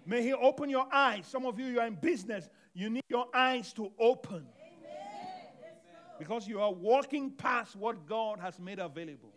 May 0.04 0.22
He 0.22 0.32
open 0.32 0.70
your 0.70 0.86
eyes. 0.92 1.26
Some 1.26 1.46
of 1.46 1.58
you, 1.58 1.66
you 1.66 1.80
are 1.80 1.86
in 1.86 1.94
business. 1.94 2.48
You 2.74 2.90
need 2.90 3.04
your 3.08 3.26
eyes 3.34 3.72
to 3.74 3.90
open. 3.98 4.46
Because 6.18 6.46
you 6.46 6.60
are 6.60 6.72
walking 6.72 7.30
past 7.30 7.76
what 7.76 8.06
God 8.06 8.38
has 8.40 8.58
made 8.60 8.78
available. 8.78 9.32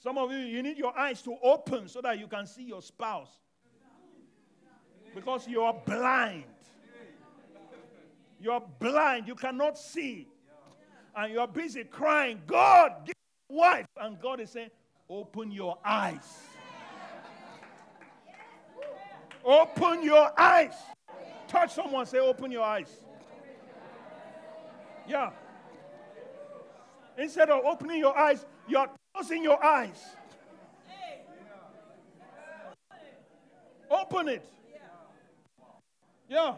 Some 0.00 0.16
of 0.16 0.30
you, 0.30 0.38
you 0.38 0.62
need 0.62 0.78
your 0.78 0.96
eyes 0.96 1.22
to 1.22 1.36
open 1.42 1.88
so 1.88 2.00
that 2.02 2.18
you 2.18 2.28
can 2.28 2.46
see 2.46 2.62
your 2.62 2.82
spouse. 2.82 3.30
Because 5.18 5.48
you 5.48 5.62
are 5.62 5.74
blind. 5.84 6.44
You 8.40 8.52
are 8.52 8.62
blind. 8.78 9.26
You 9.26 9.34
cannot 9.34 9.76
see. 9.76 10.28
And 11.16 11.32
you 11.32 11.40
are 11.40 11.48
busy 11.48 11.82
crying, 11.82 12.40
God, 12.46 12.92
give 13.04 13.14
me 13.50 13.56
a 13.56 13.58
wife. 13.58 13.86
And 14.00 14.20
God 14.20 14.38
is 14.38 14.50
saying, 14.50 14.70
open 15.10 15.50
your 15.50 15.76
eyes. 15.84 16.44
Open 19.44 20.04
your 20.04 20.30
eyes. 20.38 20.74
Touch 21.48 21.72
someone, 21.74 22.06
say, 22.06 22.18
Open 22.18 22.52
your 22.52 22.62
eyes. 22.62 23.02
Yeah. 25.08 25.30
Instead 27.16 27.50
of 27.50 27.64
opening 27.64 27.98
your 27.98 28.16
eyes, 28.16 28.44
you're 28.68 28.88
closing 29.14 29.42
your 29.42 29.64
eyes. 29.64 30.04
Open 33.90 34.28
it. 34.28 34.44
Yeah. 36.28 36.56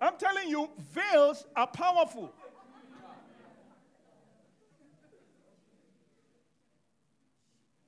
I'm 0.00 0.16
telling 0.16 0.48
you, 0.48 0.70
veils 0.92 1.46
are 1.56 1.66
powerful. 1.66 2.32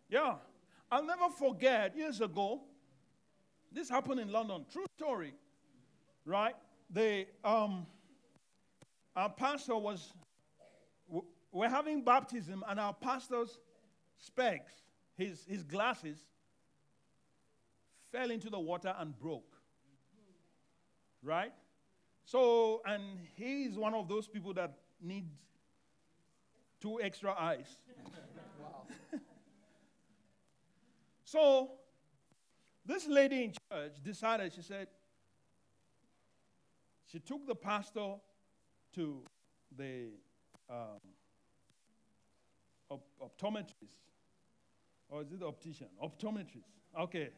Yeah. 0.08 0.34
I'll 0.90 1.04
never 1.04 1.28
forget 1.28 1.96
years 1.96 2.20
ago, 2.20 2.62
this 3.70 3.88
happened 3.88 4.18
in 4.18 4.32
London. 4.32 4.66
True 4.72 4.86
story, 4.96 5.34
right? 6.24 6.54
The 6.90 7.26
um, 7.44 7.86
our 9.14 9.28
pastor 9.28 9.76
was 9.76 10.12
we're 11.52 11.68
having 11.68 12.02
baptism, 12.02 12.64
and 12.68 12.80
our 12.80 12.92
pastor's 12.92 13.60
specs, 14.18 14.72
his 15.16 15.44
his 15.48 15.62
glasses, 15.62 16.26
fell 18.12 18.30
into 18.30 18.50
the 18.50 18.58
water 18.58 18.94
and 18.98 19.18
broke. 19.18 19.56
Right? 21.22 21.52
So, 22.24 22.82
and 22.86 23.02
he's 23.34 23.76
one 23.76 23.94
of 23.94 24.08
those 24.08 24.26
people 24.26 24.54
that 24.54 24.72
needs 25.00 25.30
two 26.80 27.00
extra 27.00 27.34
eyes. 27.38 27.66
So, 31.30 31.70
this 32.84 33.06
lady 33.06 33.44
in 33.44 33.52
church 33.52 33.92
decided, 34.02 34.52
she 34.52 34.62
said, 34.62 34.88
she 37.06 37.20
took 37.20 37.46
the 37.46 37.54
pastor 37.54 38.14
to 38.96 39.22
the 39.76 40.08
um, 40.68 40.98
op- 42.90 43.06
optometrist. 43.22 43.94
Or 45.08 45.22
is 45.22 45.30
it 45.30 45.40
optician? 45.44 45.86
Optometrist. 46.02 46.66
Okay. 46.98 47.28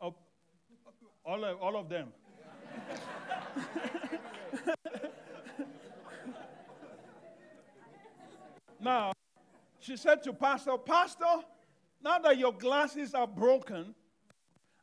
Op- 0.00 0.20
all, 1.24 1.44
of, 1.44 1.60
all 1.60 1.76
of 1.76 1.88
them. 1.88 2.08
now, 8.80 9.12
she 9.80 9.96
said 9.96 10.22
to 10.24 10.32
Pastor, 10.32 10.76
Pastor, 10.78 11.24
now 12.02 12.18
that 12.18 12.38
your 12.38 12.52
glasses 12.52 13.14
are 13.14 13.26
broken, 13.26 13.94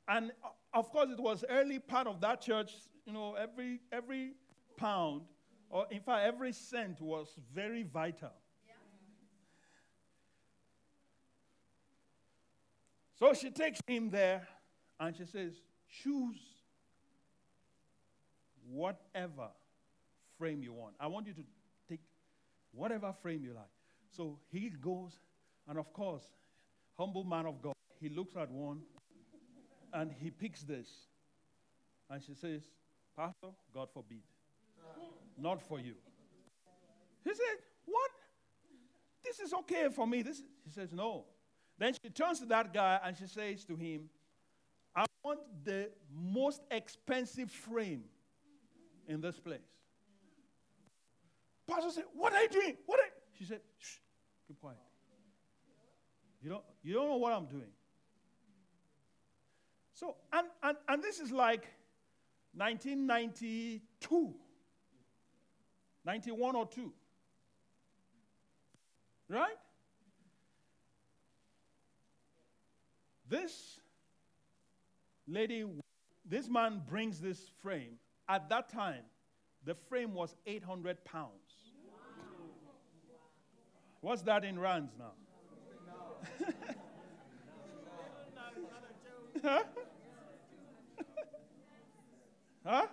and 0.07 0.31
uh, 0.43 0.49
of 0.73 0.91
course 0.91 1.09
it 1.11 1.19
was 1.19 1.45
early 1.49 1.79
part 1.79 2.07
of 2.07 2.21
that 2.21 2.41
church 2.41 2.71
you 3.05 3.13
know, 3.13 3.35
every, 3.35 3.79
every 3.91 4.33
pound, 4.77 5.21
or 5.69 5.87
in 5.91 5.99
fact, 5.99 6.25
every 6.25 6.53
cent 6.53 7.01
was 7.01 7.27
very 7.53 7.83
vital. 7.83 8.31
So 13.15 13.33
she 13.33 13.51
takes 13.51 13.79
him 13.87 14.09
there 14.09 14.47
and 15.03 15.15
she 15.15 15.25
says, 15.25 15.53
Choose 16.01 16.37
whatever 18.71 19.49
frame 20.37 20.63
you 20.63 20.73
want. 20.73 20.95
I 20.99 21.07
want 21.07 21.27
you 21.27 21.33
to 21.33 21.43
take 21.89 21.99
whatever 22.71 23.13
frame 23.21 23.43
you 23.43 23.53
like. 23.53 23.65
So 24.09 24.39
he 24.49 24.69
goes, 24.69 25.11
and 25.67 25.77
of 25.77 25.91
course, 25.93 26.23
humble 26.97 27.25
man 27.25 27.45
of 27.45 27.61
God, 27.61 27.73
he 27.99 28.09
looks 28.09 28.35
at 28.37 28.49
one 28.49 28.79
and 29.93 30.11
he 30.19 30.31
picks 30.31 30.63
this. 30.63 30.87
And 32.09 32.23
she 32.23 32.33
says, 32.33 32.61
Pastor, 33.15 33.49
God 33.73 33.89
forbid. 33.93 34.21
Not 35.37 35.61
for 35.61 35.79
you. 35.79 35.95
He 37.23 37.29
said, 37.31 37.57
What? 37.85 38.11
This 39.23 39.39
is 39.39 39.53
okay 39.53 39.89
for 39.93 40.07
me. 40.07 40.21
This 40.21 40.41
he 40.63 40.71
says, 40.71 40.93
No. 40.93 41.25
Then 41.77 41.93
she 41.93 42.09
turns 42.09 42.39
to 42.39 42.45
that 42.45 42.73
guy 42.73 42.99
and 43.03 43.17
she 43.17 43.27
says 43.27 43.65
to 43.65 43.75
him, 43.75 44.09
I 44.95 45.05
want 45.23 45.39
the 45.63 45.89
most 46.13 46.61
expensive 46.69 47.51
frame 47.51 48.03
in 49.07 49.21
this 49.21 49.39
place. 49.39 49.59
Pastor 51.67 51.89
said, 51.89 52.03
What 52.13 52.33
are 52.33 52.43
you 52.43 52.49
doing? 52.49 52.77
What 52.85 52.99
are 52.99 53.05
you? 53.05 53.11
She 53.37 53.45
said, 53.45 53.61
Shh, 53.77 53.97
keep 54.47 54.59
quiet. 54.59 54.77
You 56.41 56.49
don't, 56.49 56.63
you 56.83 56.93
don't 56.93 57.07
know 57.07 57.17
what 57.17 57.31
I'm 57.33 57.45
doing. 57.45 57.71
So, 59.93 60.15
and, 60.33 60.47
and, 60.61 60.77
and 60.89 61.01
this 61.01 61.19
is 61.19 61.31
like 61.31 61.65
1992, 62.55 64.33
91 66.05 66.55
or 66.55 66.67
2. 66.67 66.93
Right? 69.29 69.55
This 73.29 73.79
lady, 75.33 75.65
this 76.25 76.47
man 76.47 76.81
brings 76.87 77.19
this 77.19 77.49
frame. 77.61 77.97
At 78.29 78.47
that 78.49 78.69
time, 78.69 79.03
the 79.65 79.73
frame 79.75 80.13
was 80.13 80.35
800 80.45 81.03
pounds. 81.03 81.31
What's 84.01 84.21
that 84.23 84.45
in 84.45 84.59
rands 84.59 84.93
now? 84.99 85.13
huh? 89.43 89.63
huh? 92.65 92.87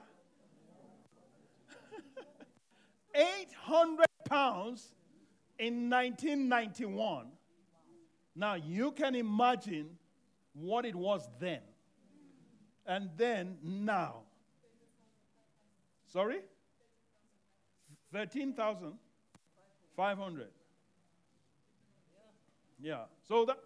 800 3.15 4.07
pounds 4.29 4.95
in 5.59 5.91
1991. 5.91 7.27
Now 8.37 8.55
you 8.55 8.93
can 8.93 9.15
imagine 9.17 9.99
what 10.55 10.85
it 10.85 10.95
was 10.95 11.29
then 11.41 11.61
and 12.91 13.09
then 13.17 13.57
now. 13.63 14.17
Sorry? 16.13 16.41
13,500. 18.13 20.49
Yeah. 22.83 23.05
So 23.29 23.45
that. 23.45 23.59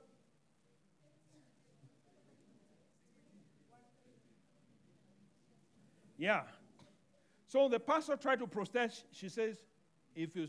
Yeah. 6.18 6.42
So 7.46 7.70
the 7.70 7.80
pastor 7.80 8.16
tried 8.16 8.40
to 8.40 8.46
protest. 8.46 9.06
She 9.10 9.30
says, 9.30 9.56
if 10.14 10.36
you 10.36 10.48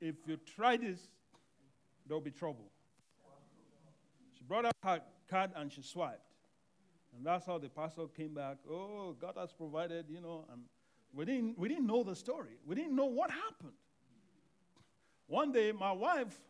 if 0.00 0.14
you 0.28 0.36
try 0.54 0.76
this, 0.76 1.08
there'll 2.06 2.20
be 2.20 2.30
trouble. 2.30 2.70
She 4.38 4.44
brought 4.44 4.66
up 4.66 4.76
her 4.84 5.00
card 5.28 5.50
and 5.56 5.72
she 5.72 5.82
swiped. 5.82 6.31
And 7.14 7.26
that's 7.26 7.44
how 7.44 7.58
the 7.58 7.68
pastor 7.68 8.06
came 8.16 8.34
back. 8.34 8.58
Oh, 8.68 9.14
God 9.20 9.34
has 9.36 9.52
provided, 9.52 10.06
you 10.08 10.20
know, 10.20 10.46
and 10.52 10.62
we 11.12 11.24
didn't, 11.24 11.58
we 11.58 11.68
didn't 11.68 11.86
know 11.86 12.02
the 12.02 12.16
story. 12.16 12.58
We 12.66 12.74
didn't 12.74 12.96
know 12.96 13.06
what 13.06 13.30
happened. 13.30 13.74
One 15.26 15.52
day, 15.52 15.72
my 15.72 15.92
wife 15.92 16.40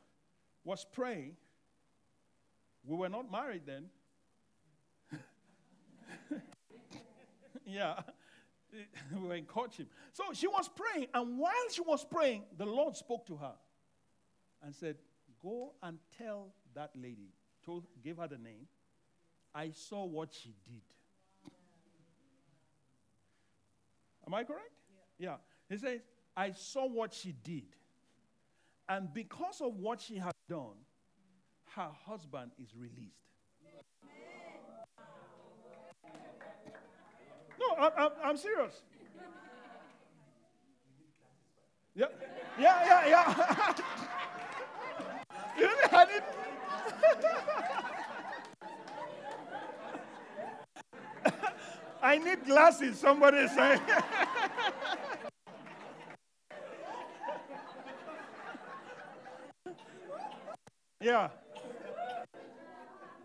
was 0.65 0.87
praying. 0.93 1.37
We 2.85 2.97
were 2.97 3.09
not 3.09 3.31
married 3.31 3.63
then. 3.67 3.87
yeah, 7.65 8.01
we 9.13 9.21
were 9.21 9.35
in 9.35 9.45
courtship. 9.45 9.89
So 10.13 10.25
she 10.33 10.47
was 10.47 10.69
praying, 10.69 11.09
and 11.15 11.39
while 11.39 11.53
she 11.71 11.81
was 11.81 12.05
praying, 12.05 12.45
the 12.57 12.67
Lord 12.67 12.97
spoke 12.97 13.27
to 13.27 13.37
her 13.37 13.55
and 14.63 14.75
said, 14.75 14.97
Go 15.43 15.73
and 15.83 15.99
tell 16.19 16.55
that 16.75 16.91
lady, 16.95 17.31
told, 17.65 17.85
give 18.03 18.19
her 18.19 18.29
the 18.29 18.39
name, 18.39 18.69
I 19.55 19.71
saw 19.71 20.05
what 20.05 20.33
she 20.33 20.55
did. 20.67 20.83
Am 24.27 24.35
I 24.35 24.45
correct? 24.45 24.71
Yeah. 25.19 25.31
yeah. 25.31 25.37
He 25.69 25.77
says, 25.77 26.01
I 26.37 26.53
saw 26.53 26.87
what 26.87 27.13
she 27.13 27.33
did. 27.45 27.65
And 28.89 29.13
because 29.13 29.61
of 29.61 29.77
what 29.77 30.01
she 30.01 30.17
had 30.17 30.33
done, 30.49 30.77
her 31.77 31.89
husband 32.07 32.53
is 32.59 32.75
released. 32.77 33.17
No, 37.59 37.77
I, 37.79 38.31
am 38.31 38.37
serious. 38.37 38.83
Yeah, 41.95 42.07
yeah, 42.59 42.85
yeah, 42.87 43.07
yeah. 43.09 43.75
you 45.59 45.69
I 45.93 46.05
need. 46.05 46.23
I 52.03 52.19
need 52.19 52.45
glasses, 52.45 52.99
somebody 52.99 53.47
say. 53.47 53.79
yeah. 61.01 61.29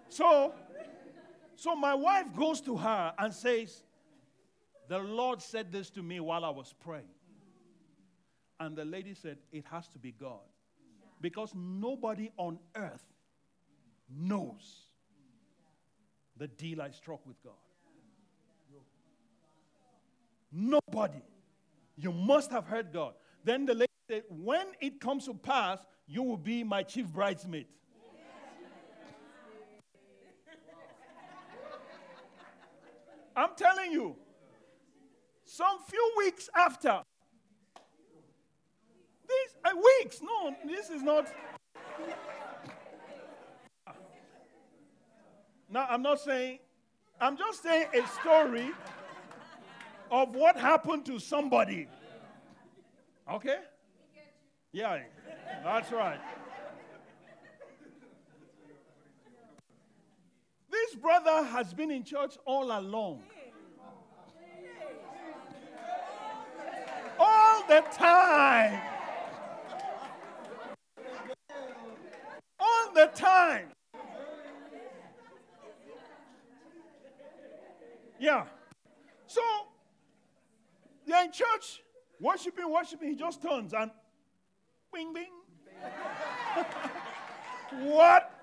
So, 0.09 0.53
so 1.55 1.75
my 1.75 1.95
wife 1.95 2.27
goes 2.35 2.61
to 2.61 2.77
her 2.77 3.13
and 3.17 3.33
says, 3.33 3.81
The 4.87 4.99
Lord 4.99 5.41
said 5.41 5.71
this 5.71 5.89
to 5.91 6.03
me 6.03 6.19
while 6.19 6.45
I 6.45 6.51
was 6.51 6.75
praying. 6.79 7.09
And 8.59 8.75
the 8.75 8.85
lady 8.85 9.15
said, 9.15 9.39
It 9.51 9.65
has 9.71 9.87
to 9.89 9.97
be 9.97 10.11
God. 10.11 10.41
Because 11.19 11.51
nobody 11.55 12.29
on 12.37 12.59
earth 12.75 13.05
knows 14.07 14.85
the 16.37 16.47
deal 16.47 16.79
I 16.79 16.91
struck 16.91 17.25
with 17.25 17.41
God. 17.43 17.53
Nobody. 20.51 21.21
You 21.97 22.11
must 22.11 22.51
have 22.51 22.65
heard 22.65 22.93
God. 22.93 23.13
Then 23.43 23.65
the 23.65 23.73
lady 23.73 23.91
said, 24.09 24.23
When 24.29 24.67
it 24.79 24.99
comes 24.99 25.25
to 25.25 25.33
pass, 25.33 25.79
you 26.07 26.23
will 26.23 26.37
be 26.37 26.63
my 26.63 26.83
chief 26.83 27.07
bridesmaid. 27.07 27.67
I'm 33.35 33.49
telling 33.55 33.91
you, 33.91 34.15
some 35.45 35.77
few 35.87 36.13
weeks 36.17 36.49
after, 36.55 37.01
these 39.27 39.55
uh, 39.63 39.75
weeks, 39.75 40.21
no, 40.21 40.55
this 40.65 40.89
is 40.89 41.03
not. 41.03 41.27
Now, 45.69 45.85
I'm 45.89 46.01
not 46.01 46.21
saying, 46.21 46.59
I'm 47.19 47.35
just 47.35 47.61
saying 47.61 47.87
a 47.93 48.07
story 48.07 48.71
of 50.11 50.35
what 50.35 50.57
happened 50.57 51.05
to 51.05 51.19
somebody. 51.19 51.87
Okay? 53.31 53.57
Yeah, 54.71 54.99
that's 55.63 55.91
right. 55.91 56.19
This 60.69 60.95
brother 60.95 61.43
has 61.43 61.73
been 61.73 61.91
in 61.91 62.03
church 62.03 62.37
all 62.45 62.77
along. 62.77 63.23
All 67.19 67.63
the 67.67 67.83
time. 67.91 68.79
All 72.59 72.91
the 72.93 73.09
time. 73.13 73.69
Yeah. 78.19 78.45
So 79.27 79.41
they're 81.07 81.25
in 81.25 81.31
church, 81.31 81.81
worshiping, 82.19 82.71
worshiping. 82.71 83.09
He 83.09 83.15
just 83.15 83.41
turns 83.41 83.73
and 83.73 83.89
bing, 84.93 85.13
bing. 85.13 85.31
what? 87.89 88.33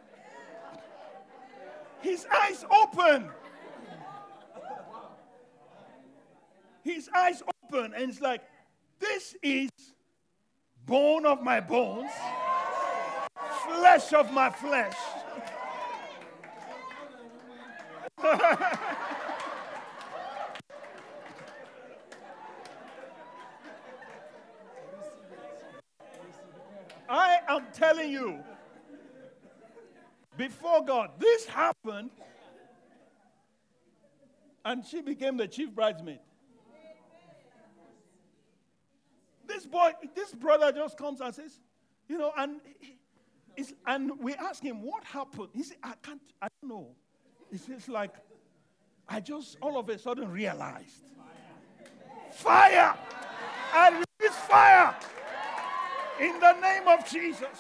His 2.01 2.27
eyes 2.31 2.65
open. 2.71 3.31
his 6.85 7.09
eyes 7.15 7.43
open 7.65 7.95
and 7.95 8.11
it's 8.11 8.21
like, 8.21 8.43
this 9.01 9.35
is 9.43 9.71
bone 10.87 11.25
of 11.27 11.43
my 11.43 11.59
bones, 11.61 12.11
flesh 13.67 14.13
of 14.13 14.31
my 14.33 14.51
flesh. 14.51 14.95
I 27.55 27.59
am 27.59 27.67
telling 27.73 28.11
you, 28.11 28.41
before 30.37 30.85
God, 30.85 31.11
this 31.21 31.47
happened, 31.47 32.11
and 34.65 34.85
she 34.85 35.01
became 35.01 35.37
the 35.37 35.47
chief 35.47 35.73
bridesmaid. 35.73 36.19
This 39.47 39.67
boy, 39.67 39.93
this 40.17 40.33
brother 40.33 40.73
just 40.73 40.99
comes 40.99 41.21
and 41.21 41.33
says, 41.33 41.61
you 42.09 42.19
know, 42.19 42.33
and 42.37 42.61
and 43.87 44.19
we 44.19 44.35
ask 44.35 44.61
him 44.61 44.83
what 44.83 45.05
happened. 45.05 45.51
He 45.53 45.63
said, 45.63 45.77
I 45.81 45.93
can't, 46.03 46.21
I 46.43 46.49
don't 46.61 46.71
know. 46.71 46.89
It's 47.53 47.89
like 47.89 48.15
I 49.09 49.21
just 49.21 49.59
all 49.63 49.79
of 49.79 49.89
a 49.89 49.97
sudden 49.97 50.29
realized. 50.29 51.05
Fire! 52.33 52.97
I 53.73 53.91
release 53.91 54.37
fire 54.39 54.97
in 56.21 56.39
the 56.41 56.53
name 56.61 56.89
of 56.89 57.09
Jesus. 57.09 57.59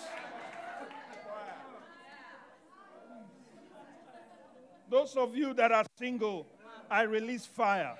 Those 4.90 5.16
of 5.16 5.36
you 5.36 5.54
that 5.54 5.72
are 5.72 5.84
single, 5.98 6.46
I 6.90 7.02
release 7.02 7.46
fire 7.46 7.96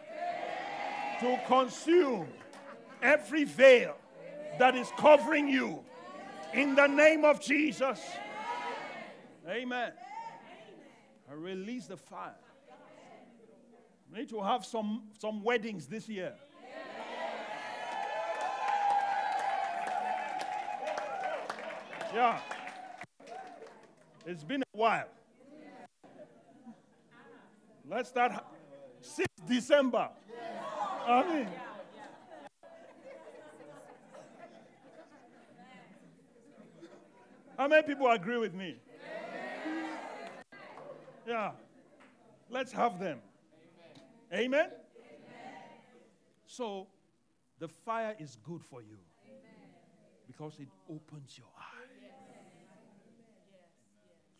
to 1.21 1.40
consume 1.47 2.29
every 3.03 3.45
veil 3.45 3.97
that 4.59 4.77
is 4.77 4.88
covering 4.97 5.49
you 5.49 5.81
in 6.53 6.75
the 6.75 6.87
name 6.87 7.25
of 7.25 7.40
Jesus. 7.40 8.01
Amen. 9.49 9.93
I 11.29 11.35
release 11.35 11.87
the 11.87 11.97
fire. 11.97 12.37
We 14.12 14.21
need 14.21 14.29
to 14.29 14.40
have 14.40 14.64
some, 14.64 15.09
some 15.19 15.43
weddings 15.43 15.87
this 15.87 16.09
year. 16.09 16.35
Yeah. 22.14 22.38
It's 24.24 24.44
been 24.44 24.62
a 24.62 24.77
while. 24.77 25.09
Let's 27.90 28.09
start 28.09 28.33
6th 29.03 29.46
December. 29.48 30.09
I 31.09 31.22
mean, 31.29 31.48
how 37.59 37.66
many 37.66 37.83
people 37.83 38.09
agree 38.09 38.38
with 38.38 38.55
me? 38.55 38.77
Yeah. 41.27 41.50
Let's 42.48 42.70
have 42.70 43.00
them. 43.00 43.18
Amen? 44.33 44.70
So, 46.46 46.87
the 47.59 47.66
fire 47.66 48.14
is 48.20 48.37
good 48.44 48.62
for 48.62 48.83
you 48.83 48.98
because 50.29 50.61
it 50.61 50.68
opens 50.88 51.37
your 51.37 51.48
eyes. 51.59 51.73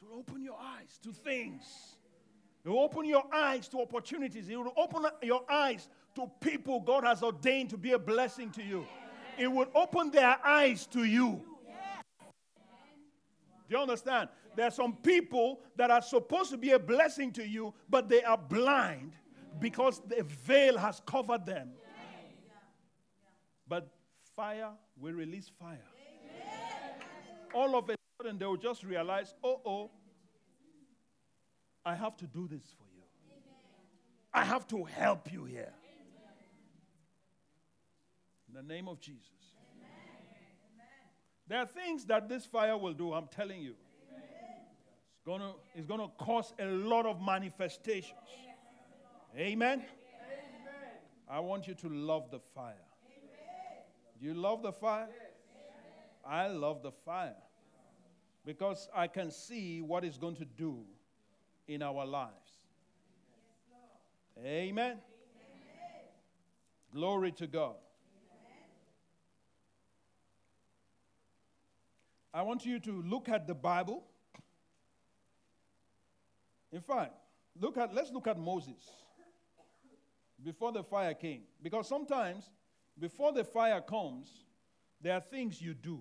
It 0.05 0.11
will 0.11 0.19
open 0.19 0.43
your 0.43 0.59
eyes 0.61 0.99
to 1.03 1.13
things. 1.13 1.63
It 2.63 2.69
will 2.69 2.81
open 2.81 3.07
your 3.07 3.25
eyes 3.33 3.69
to 3.69 3.81
opportunities. 3.81 4.49
It 4.51 4.57
will 4.57 4.75
open 4.77 5.07
your 5.23 5.43
eyes 5.51 5.89
to 6.15 6.31
people 6.41 6.81
God 6.81 7.05
has 7.05 7.23
ordained 7.23 7.71
to 7.71 7.79
be 7.79 7.93
a 7.93 7.99
blessing 7.99 8.51
to 8.53 8.63
you. 8.63 8.87
It 9.39 9.51
will 9.51 9.69
open 9.75 10.11
their 10.11 10.37
eyes 10.45 10.87
to 10.89 11.05
you. 11.05 11.41
Do 13.69 13.77
you 13.77 13.79
understand? 13.79 14.29
There 14.55 14.67
are 14.67 14.71
some 14.71 14.95
people 14.97 15.61
that 15.77 15.91
are 15.91 16.03
supposed 16.03 16.51
to 16.51 16.59
be 16.59 16.73
a 16.73 16.79
blessing 16.79 17.33
to 17.33 17.47
you, 17.47 17.73
but 17.89 18.09
they 18.09 18.23
are 18.23 18.39
blind 18.39 19.15
because 19.59 20.03
the 20.07 20.23
veil 20.23 20.77
has 20.77 21.01
covered 21.07 21.47
them. 21.47 21.71
But 23.67 23.89
fire 24.37 24.71
will 25.01 25.15
release 25.15 25.51
fire. 25.59 25.81
All 27.55 27.75
of 27.75 27.89
a 27.89 27.95
sudden, 28.25 28.39
they 28.39 28.47
will 28.47 28.57
just 28.57 28.83
realize, 28.83 29.35
oh, 29.43 29.61
oh, 29.65 29.91
I 31.85 31.95
have 31.95 32.17
to 32.19 32.27
do 32.27 32.49
this 32.49 32.63
for 32.79 32.85
you. 32.97 33.03
I 34.33 34.45
have 34.45 34.67
to 34.69 34.85
help 34.85 35.33
you 35.33 35.45
here. 35.45 35.73
In 38.49 38.55
the 38.55 38.63
name 38.63 38.89
of 38.89 39.01
Jesus. 39.01 39.29
There 41.47 41.59
are 41.59 41.67
things 41.67 42.07
that 42.07 42.29
this 42.29 42.47
fire 42.47 42.77
will 42.77 42.95
do, 42.95 43.13
I'm 43.13 43.29
telling 43.29 43.61
you. 43.61 43.75
It's 44.15 45.27
going 45.27 45.41
to 45.41 45.53
it's 45.75 45.87
gonna 45.87 46.09
cause 46.19 46.53
a 46.59 46.65
lot 46.65 47.07
of 47.07 47.21
manifestations. 47.21 48.19
Amen? 49.37 49.85
I 51.29 51.41
want 51.41 51.67
you 51.67 51.75
to 51.75 51.89
love 51.89 52.31
the 52.31 52.41
fire. 52.55 52.75
Do 54.21 54.27
you 54.27 54.35
love 54.35 54.63
the 54.63 54.73
fire? 54.73 55.09
I 56.27 56.49
love 56.49 56.83
the 56.83 56.93
fire 56.93 57.35
because 58.45 58.89
I 58.95 59.07
can 59.07 59.31
see 59.31 59.81
what 59.81 60.05
it's 60.05 60.19
going 60.19 60.37
to 60.37 60.45
do 60.45 60.81
in 61.67 61.83
our 61.83 62.05
lives. 62.05 62.33
Amen. 64.45 64.99
Glory 66.93 67.33
to 67.33 67.47
God. 67.47 67.77
I 72.33 72.43
want 72.43 72.67
you 72.67 72.81
to 72.81 73.03
look 73.03 73.29
at 73.29 73.47
the 73.47 73.55
Bible. 73.55 74.05
In 76.73 76.81
fact, 76.81 77.13
look 77.61 77.79
at 77.79 77.95
let's 77.95 78.11
look 78.11 78.27
at 78.27 78.39
Moses 78.39 78.91
before 80.43 80.73
the 80.73 80.83
fire 80.83 81.15
came. 81.15 81.43
Because 81.63 81.89
sometimes 81.89 82.51
before 82.99 83.33
the 83.33 83.45
fire 83.45 83.81
comes, 83.81 84.45
there 85.01 85.15
are 85.15 85.21
things 85.21 85.63
you 85.63 85.75
do. 85.75 86.01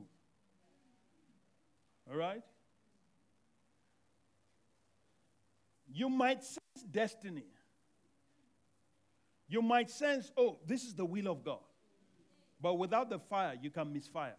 All 2.09 2.17
right? 2.17 2.43
You 5.91 6.09
might 6.09 6.43
sense 6.43 6.83
destiny. 6.89 7.45
You 9.47 9.61
might 9.61 9.89
sense, 9.89 10.31
oh, 10.35 10.57
this 10.65 10.83
is 10.83 10.95
the 10.95 11.05
will 11.05 11.27
of 11.27 11.43
God. 11.43 11.59
But 12.59 12.75
without 12.75 13.09
the 13.09 13.19
fire, 13.19 13.53
you 13.61 13.69
can 13.69 13.93
misfire. 13.93 14.35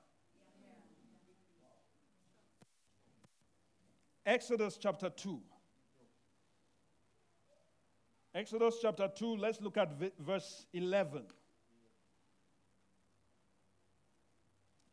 Exodus 4.27 4.79
chapter 4.81 5.11
2. 5.11 5.41
Exodus 8.35 8.79
chapter 8.83 9.09
2, 9.15 9.37
let's 9.37 9.61
look 9.61 9.77
at 9.77 9.93
verse 10.19 10.67
11. 10.73 11.23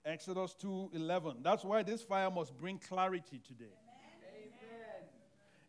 Exodus 0.05 0.53
2 0.55 0.91
11. 0.93 1.37
That's 1.41 1.63
why 1.63 1.83
this 1.83 2.01
fire 2.01 2.31
must 2.31 2.57
bring 2.57 2.79
clarity 2.79 3.39
today. 3.45 3.65
Amen. 3.65 5.07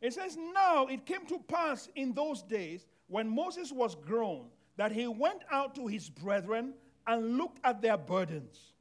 It 0.00 0.14
says, 0.14 0.36
Now 0.54 0.86
it 0.86 1.04
came 1.04 1.26
to 1.26 1.38
pass 1.38 1.88
in 1.94 2.14
those 2.14 2.42
days 2.42 2.86
when 3.08 3.28
Moses 3.28 3.72
was 3.72 3.94
grown 3.94 4.46
that 4.76 4.90
he 4.90 5.06
went 5.06 5.42
out 5.50 5.74
to 5.74 5.86
his 5.86 6.08
brethren 6.08 6.74
and 7.06 7.36
looked 7.36 7.58
at 7.64 7.82
their 7.82 7.98
burdens. 7.98 8.72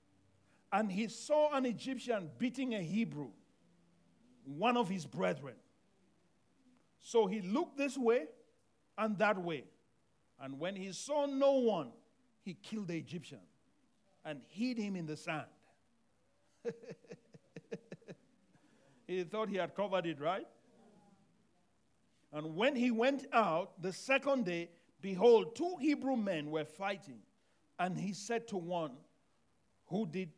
And 0.72 0.90
he 0.90 1.08
saw 1.10 1.54
an 1.54 1.66
Egyptian 1.66 2.30
beating 2.38 2.76
a 2.76 2.82
Hebrew, 2.82 3.32
one 4.46 4.78
of 4.78 4.88
his 4.88 5.06
brethren. 5.06 5.56
So 7.02 7.28
he 7.28 7.42
looked 7.42 7.78
this 7.78 7.98
way 7.98 8.28
and 8.98 9.18
that 9.18 9.38
way. 9.38 9.66
And 10.40 10.60
when 10.60 10.78
he 10.78 10.94
saw 10.94 11.26
no 11.26 11.54
one, 11.54 11.90
he 12.42 12.54
killed 12.54 12.88
the 12.88 12.98
Egyptian 12.98 13.40
and 14.26 14.42
hid 14.48 14.78
him 14.78 14.96
in 14.96 15.06
the 15.06 15.18
sand. 15.18 15.46
he 19.08 19.24
thought 19.24 19.50
he 19.50 19.58
had 19.58 19.76
covered 19.76 20.06
it, 20.06 20.20
right? 20.20 20.48
And 22.34 22.56
when 22.56 22.76
he 22.76 22.92
went 22.92 23.26
out 23.34 23.82
the 23.82 23.92
second 23.92 24.46
day, 24.46 24.70
behold, 25.02 25.56
two 25.56 25.76
Hebrew 25.80 26.16
men 26.16 26.50
were 26.50 26.66
fighting. 26.66 27.20
And 27.78 27.98
he 27.98 28.14
said 28.14 28.48
to 28.50 28.58
one 28.58 28.92
who 29.88 30.06
did 30.06 30.30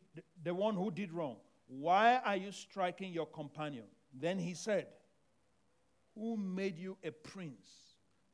the 0.42 0.54
one 0.54 0.74
who 0.74 0.90
did 0.90 1.12
wrong, 1.12 1.36
Why 1.66 2.16
are 2.24 2.36
you 2.36 2.52
striking 2.52 3.12
your 3.12 3.26
companion? 3.26 3.84
Then 4.12 4.38
he 4.38 4.54
said, 4.54 4.86
Who 6.14 6.36
made 6.36 6.78
you 6.78 6.96
a 7.04 7.10
prince 7.10 7.68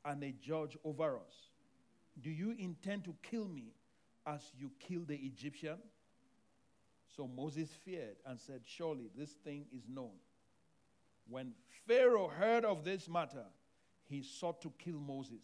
and 0.05 0.23
a 0.23 0.33
judge 0.33 0.77
over 0.85 1.17
us? 1.17 1.51
Do 2.21 2.31
you 2.31 2.55
intend 2.59 3.05
to 3.05 3.15
kill 3.23 3.49
me 3.49 3.75
as 4.27 4.53
you 4.59 4.71
kill 4.79 5.05
the 5.05 5.17
Egyptian? 5.17 5.79
So 7.17 7.27
Moses 7.27 7.71
feared 7.85 8.17
and 8.25 8.39
said, 8.39 8.61
Surely 8.65 9.11
this 9.17 9.33
thing 9.45 9.67
is 9.73 9.89
known. 9.89 10.13
When 11.29 11.53
Pharaoh 11.87 12.29
heard 12.29 12.65
of 12.65 12.85
this 12.85 13.09
matter, 13.09 13.45
he 14.09 14.23
sought 14.23 14.61
to 14.63 14.73
kill 14.79 14.99
Moses. 14.99 15.43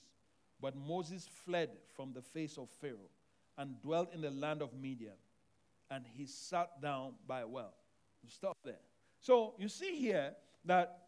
But 0.61 0.77
Moses 0.77 1.29
fled 1.45 1.71
from 1.95 2.13
the 2.13 2.23
face 2.23 2.57
of 2.57 2.69
Pharaoh 2.81 3.11
and 3.59 3.81
dwelt 3.83 4.13
in 4.15 4.21
the 4.21 4.31
land 4.31 4.63
of 4.63 4.75
Midian. 4.75 5.13
And 5.91 6.05
he 6.17 6.27
sat 6.27 6.81
down 6.81 7.13
by 7.27 7.41
a 7.41 7.47
well. 7.47 7.75
Stop 8.29 8.57
there. 8.65 8.81
So 9.21 9.55
you 9.59 9.69
see 9.69 9.97
here 9.97 10.33
that 10.65 11.07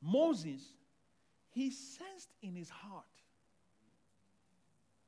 Moses, 0.00 0.62
he 1.50 1.70
sensed 1.70 2.30
in 2.42 2.54
his 2.54 2.70
heart. 2.70 3.04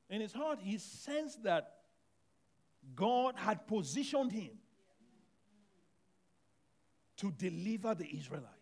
In 0.09 0.21
his 0.21 0.33
heart, 0.33 0.59
he 0.61 0.77
sensed 0.77 1.43
that 1.43 1.71
God 2.95 3.35
had 3.37 3.67
positioned 3.67 4.31
him 4.31 4.51
to 7.17 7.31
deliver 7.31 7.93
the 7.93 8.05
Israelites. 8.05 8.55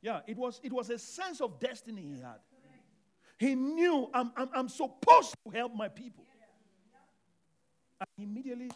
Yeah, 0.00 0.20
it 0.26 0.36
was, 0.36 0.60
it 0.62 0.72
was 0.72 0.90
a 0.90 0.98
sense 0.98 1.40
of 1.40 1.58
destiny 1.58 2.02
he 2.02 2.20
had. 2.20 2.38
He 3.38 3.54
knew 3.54 4.10
I'm, 4.12 4.30
I'm, 4.36 4.48
I'm 4.54 4.68
supposed 4.68 5.34
to 5.44 5.50
help 5.50 5.74
my 5.74 5.88
people. 5.88 6.24
And 8.00 8.08
he 8.16 8.24
immediately 8.24 8.70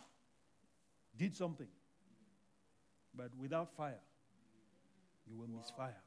did 1.16 1.36
something. 1.36 1.68
But 3.14 3.30
without 3.36 3.76
fire, 3.76 4.00
you 5.28 5.36
will 5.36 5.48
miss 5.48 5.70
fire. 5.70 6.02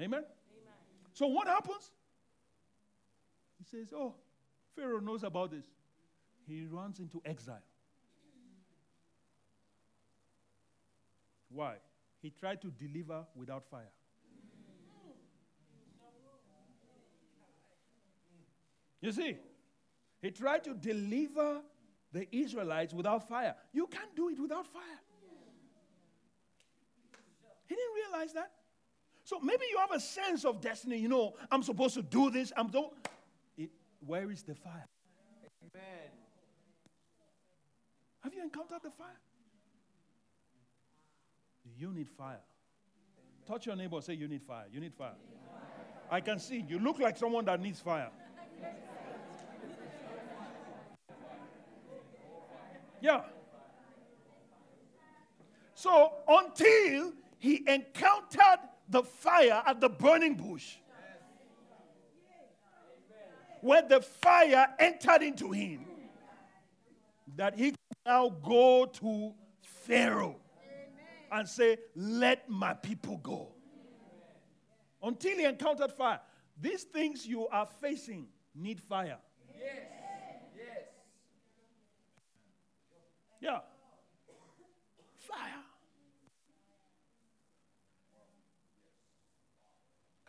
Amen? 0.00 0.24
So 1.14 1.26
what 1.26 1.46
happens? 1.46 1.90
He 3.58 3.64
says, 3.64 3.92
Oh, 3.94 4.14
Pharaoh 4.74 5.00
knows 5.00 5.22
about 5.22 5.50
this. 5.50 5.66
He 6.46 6.66
runs 6.66 6.98
into 6.98 7.20
exile. 7.24 7.62
Why? 11.50 11.74
He 12.20 12.30
tried 12.30 12.62
to 12.62 12.70
deliver 12.70 13.24
without 13.34 13.64
fire. 13.70 13.90
You 19.00 19.10
see, 19.10 19.36
he 20.22 20.30
tried 20.30 20.62
to 20.64 20.74
deliver 20.74 21.60
the 22.12 22.34
Israelites 22.34 22.94
without 22.94 23.28
fire. 23.28 23.56
You 23.72 23.88
can't 23.88 24.14
do 24.14 24.28
it 24.28 24.38
without 24.38 24.66
fire. 24.66 25.00
He 27.68 27.74
didn't 27.74 27.94
realize 27.94 28.32
that. 28.34 28.52
So 29.32 29.40
maybe 29.40 29.64
you 29.70 29.78
have 29.78 29.92
a 29.92 29.98
sense 29.98 30.44
of 30.44 30.60
destiny. 30.60 30.98
You 30.98 31.08
know, 31.08 31.32
I'm 31.50 31.62
supposed 31.62 31.94
to 31.94 32.02
do 32.02 32.30
this. 32.30 32.52
I'm 32.54 32.68
don't. 32.68 32.92
It, 33.56 33.70
where 34.04 34.30
is 34.30 34.42
the 34.42 34.54
fire? 34.54 34.86
Amen. 35.62 36.10
Have 38.20 38.34
you 38.34 38.42
encountered 38.42 38.80
the 38.84 38.90
fire? 38.90 39.18
You 41.78 41.94
need 41.94 42.10
fire. 42.10 42.42
Touch 43.48 43.64
your 43.64 43.74
neighbor, 43.74 44.02
say, 44.02 44.12
You 44.12 44.28
need 44.28 44.42
fire. 44.42 44.66
You 44.70 44.80
need 44.80 44.92
fire. 44.92 45.14
I 46.10 46.20
can 46.20 46.38
see. 46.38 46.66
You 46.68 46.78
look 46.78 46.98
like 46.98 47.16
someone 47.16 47.46
that 47.46 47.58
needs 47.58 47.80
fire. 47.80 48.10
Yeah. 53.00 53.22
So 55.72 56.12
until 56.28 57.14
he 57.38 57.64
encountered 57.66 58.68
the 58.92 59.02
fire 59.02 59.62
at 59.66 59.80
the 59.80 59.88
burning 59.88 60.34
bush, 60.34 60.76
where 63.62 63.82
the 63.82 64.00
fire 64.00 64.68
entered 64.78 65.22
into 65.22 65.50
him, 65.50 65.86
that 67.36 67.56
he 67.56 67.70
could 67.70 67.78
now 68.04 68.28
go 68.28 68.84
to 68.84 69.32
Pharaoh 69.62 70.36
and 71.32 71.48
say, 71.48 71.78
Let 71.96 72.48
my 72.50 72.74
people 72.74 73.16
go. 73.16 73.48
Until 75.02 75.38
he 75.38 75.44
encountered 75.44 75.92
fire. 75.92 76.20
These 76.60 76.84
things 76.84 77.26
you 77.26 77.48
are 77.48 77.66
facing 77.80 78.28
need 78.54 78.78
fire. 78.78 79.16
Yes. 79.58 79.66
Yes. 80.54 80.84
Yeah. 83.40 83.58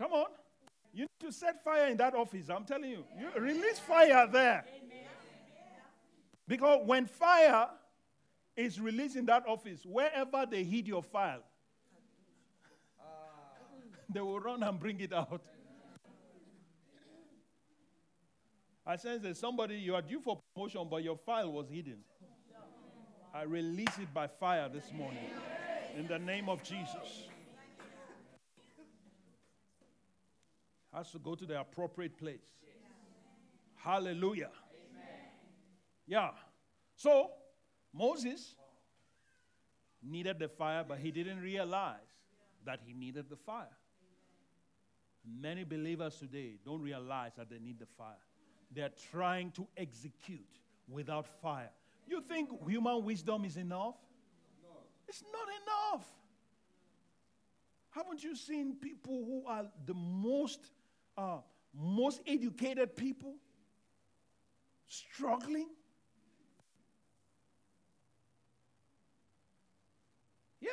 Come 0.03 0.11
on. 0.11 0.25
You 0.93 1.03
need 1.03 1.27
to 1.27 1.31
set 1.31 1.63
fire 1.63 1.87
in 1.87 1.95
that 1.95 2.13
office. 2.13 2.49
I'm 2.49 2.65
telling 2.65 2.89
you. 2.89 3.05
You 3.17 3.29
release 3.41 3.79
fire 3.79 4.27
there. 4.29 4.65
Because 6.45 6.85
when 6.85 7.05
fire 7.05 7.69
is 8.57 8.81
released 8.81 9.15
in 9.15 9.25
that 9.27 9.47
office, 9.47 9.85
wherever 9.85 10.45
they 10.45 10.65
hid 10.65 10.89
your 10.89 11.03
file, 11.03 11.41
they 14.13 14.19
will 14.19 14.41
run 14.41 14.61
and 14.61 14.77
bring 14.77 14.99
it 14.99 15.13
out. 15.13 15.41
I 18.85 18.97
sense 18.97 19.23
that 19.23 19.37
somebody, 19.37 19.75
you 19.75 19.95
are 19.95 20.01
due 20.01 20.19
for 20.19 20.37
promotion, 20.53 20.85
but 20.91 21.01
your 21.01 21.15
file 21.15 21.53
was 21.53 21.69
hidden. 21.69 21.99
I 23.33 23.43
release 23.43 23.97
it 24.01 24.13
by 24.13 24.27
fire 24.27 24.67
this 24.67 24.91
morning. 24.91 25.29
In 25.97 26.07
the 26.07 26.19
name 26.19 26.49
of 26.49 26.61
Jesus. 26.61 27.29
Has 30.93 31.11
to 31.11 31.19
go 31.19 31.35
to 31.35 31.45
the 31.45 31.59
appropriate 31.59 32.17
place. 32.17 32.45
Hallelujah. 33.75 34.51
Yeah. 36.05 36.29
So, 36.95 37.31
Moses 37.93 38.55
needed 40.01 40.39
the 40.39 40.47
fire, 40.47 40.83
but 40.87 40.99
he 40.99 41.11
didn't 41.11 41.41
realize 41.41 41.97
that 42.65 42.79
he 42.85 42.93
needed 42.93 43.29
the 43.29 43.35
fire. 43.35 43.77
Many 45.25 45.63
believers 45.63 46.15
today 46.17 46.57
don't 46.65 46.81
realize 46.81 47.31
that 47.37 47.49
they 47.49 47.59
need 47.59 47.79
the 47.79 47.85
fire. 47.97 48.15
They're 48.71 48.91
trying 49.11 49.51
to 49.51 49.67
execute 49.77 50.59
without 50.87 51.27
fire. 51.41 51.71
You 52.07 52.21
think 52.21 52.49
human 52.67 53.03
wisdom 53.03 53.45
is 53.45 53.57
enough? 53.57 53.95
It's 55.07 55.23
not 55.31 55.47
enough. 55.93 56.05
Haven't 57.91 58.23
you 58.23 58.35
seen 58.35 58.75
people 58.75 59.23
who 59.25 59.45
are 59.47 59.65
the 59.85 59.93
most 59.93 60.71
uh, 61.17 61.37
most 61.73 62.21
educated 62.27 62.95
people 62.95 63.35
struggling? 64.87 65.69
Yeah. 70.59 70.69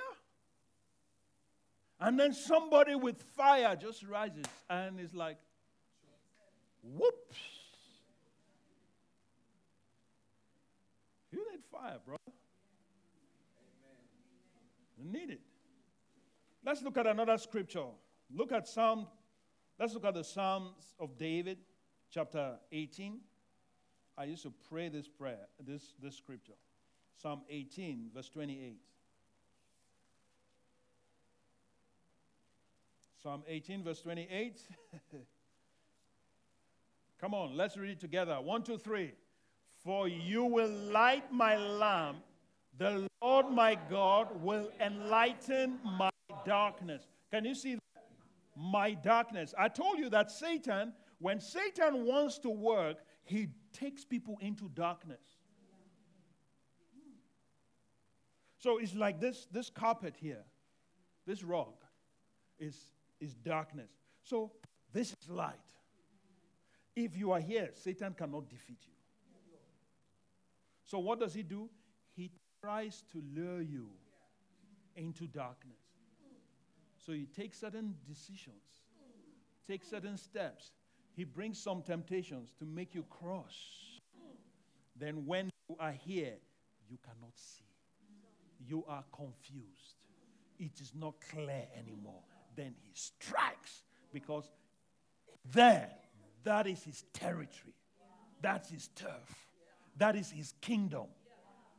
And 2.00 2.18
then 2.18 2.32
somebody 2.32 2.94
with 2.94 3.22
fire 3.22 3.76
just 3.76 4.02
rises 4.04 4.46
and 4.68 5.00
is 5.00 5.14
like, 5.14 5.38
whoops. 6.82 7.36
You 11.30 11.46
need 11.50 11.60
fire, 11.70 11.98
bro. 12.04 12.16
You 14.98 15.10
need 15.10 15.30
it. 15.30 15.40
Let's 16.64 16.82
look 16.82 16.98
at 16.98 17.06
another 17.06 17.38
scripture. 17.38 17.86
Look 18.32 18.52
at 18.52 18.68
Psalm, 18.68 19.06
let's 19.80 19.94
look 19.94 20.04
at 20.04 20.14
the 20.14 20.22
Psalms 20.22 20.94
of 21.00 21.16
David, 21.16 21.56
chapter 22.10 22.56
18. 22.70 23.18
I 24.18 24.24
used 24.24 24.42
to 24.42 24.52
pray 24.68 24.90
this 24.90 25.08
prayer, 25.08 25.48
this, 25.66 25.94
this 26.02 26.16
scripture. 26.16 26.52
Psalm 27.16 27.40
18, 27.48 28.10
verse 28.14 28.28
28. 28.28 28.76
Psalm 33.22 33.42
18, 33.48 33.82
verse 33.82 34.02
28. 34.02 34.60
Come 37.20 37.34
on, 37.34 37.56
let's 37.56 37.78
read 37.78 37.90
it 37.90 38.00
together. 38.00 38.34
One, 38.40 38.62
two, 38.62 38.76
three. 38.76 39.12
For 39.82 40.08
you 40.08 40.44
will 40.44 40.70
light 40.70 41.32
my 41.32 41.56
lamp, 41.56 42.18
the 42.76 43.08
Lord 43.22 43.50
my 43.50 43.78
God 43.88 44.42
will 44.42 44.70
enlighten 44.78 45.78
my 45.84 46.10
darkness. 46.44 47.06
Can 47.30 47.46
you 47.46 47.54
see? 47.54 47.78
My 48.60 48.92
darkness. 48.92 49.54
I 49.56 49.68
told 49.68 49.98
you 49.98 50.10
that 50.10 50.30
Satan, 50.30 50.92
when 51.18 51.40
Satan 51.40 52.04
wants 52.04 52.38
to 52.40 52.50
work, 52.50 52.98
he 53.24 53.48
takes 53.72 54.04
people 54.04 54.36
into 54.40 54.68
darkness. 54.74 55.38
So 58.58 58.76
it's 58.78 58.94
like 58.94 59.20
this, 59.20 59.46
this 59.50 59.70
carpet 59.70 60.14
here, 60.20 60.44
this 61.26 61.42
rug 61.42 61.72
is 62.58 62.90
is 63.20 63.34
darkness. 63.34 63.90
So 64.22 64.52
this 64.92 65.14
is 65.22 65.28
light. 65.28 65.54
If 66.96 67.16
you 67.16 67.32
are 67.32 67.40
here, 67.40 67.70
Satan 67.74 68.14
cannot 68.14 68.48
defeat 68.48 68.78
you. 68.86 68.94
So 70.84 70.98
what 70.98 71.20
does 71.20 71.34
he 71.34 71.42
do? 71.42 71.70
He 72.16 72.30
tries 72.62 73.04
to 73.12 73.22
lure 73.34 73.62
you 73.62 73.88
into 74.96 75.26
darkness. 75.26 75.79
So 77.04 77.12
he 77.12 77.26
takes 77.26 77.58
certain 77.58 77.94
decisions, 78.06 78.62
takes 79.66 79.88
certain 79.88 80.16
steps. 80.16 80.72
He 81.16 81.24
brings 81.24 81.58
some 81.58 81.82
temptations 81.82 82.52
to 82.58 82.64
make 82.64 82.94
you 82.94 83.04
cross. 83.10 83.54
Then 84.96 85.26
when 85.26 85.50
you 85.68 85.76
are 85.78 85.92
here, 85.92 86.34
you 86.88 86.98
cannot 87.02 87.32
see. 87.34 87.64
You 88.66 88.84
are 88.86 89.04
confused. 89.12 89.96
It 90.58 90.80
is 90.80 90.92
not 90.94 91.14
clear 91.30 91.66
anymore 91.78 92.22
then 92.56 92.74
he 92.82 92.90
strikes 92.94 93.82
because 94.12 94.50
there, 95.52 95.88
that 96.44 96.66
is 96.66 96.82
his 96.82 97.04
territory. 97.12 97.74
That's 98.42 98.70
his 98.70 98.88
turf. 98.88 99.48
That 99.96 100.16
is 100.16 100.30
his 100.30 100.54
kingdom. 100.60 101.06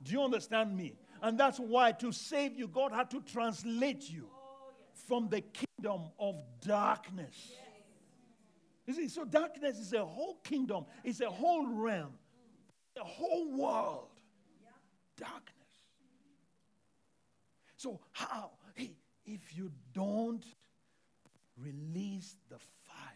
Do 0.04 0.12
you 0.12 0.24
understand 0.24 0.76
me? 0.76 0.96
And 1.22 1.40
that's 1.40 1.60
why 1.60 1.92
to 1.94 2.12
save 2.12 2.58
you, 2.58 2.68
God 2.68 2.92
had 2.92 3.12
to 3.12 3.22
translate 3.22 4.10
you 4.10 4.28
from 5.08 5.30
the 5.30 5.42
kingdom 5.42 6.02
of 6.20 6.36
darkness. 6.62 7.54
You 8.86 8.94
see, 8.94 9.08
so 9.08 9.26
darkness 9.26 9.78
is 9.78 9.94
a 9.94 10.06
whole 10.06 10.40
kingdom, 10.44 10.86
it's 11.04 11.22
a 11.22 11.30
whole 11.30 11.68
realm, 11.68 12.14
a 13.00 13.04
whole 13.04 13.58
world. 13.58 14.08
Darkness. 15.18 15.52
So, 17.78 18.00
how? 18.12 18.52
If 19.24 19.56
you 19.56 19.72
don't 19.94 20.44
release 21.58 22.36
the 22.50 22.58
fire 22.58 23.12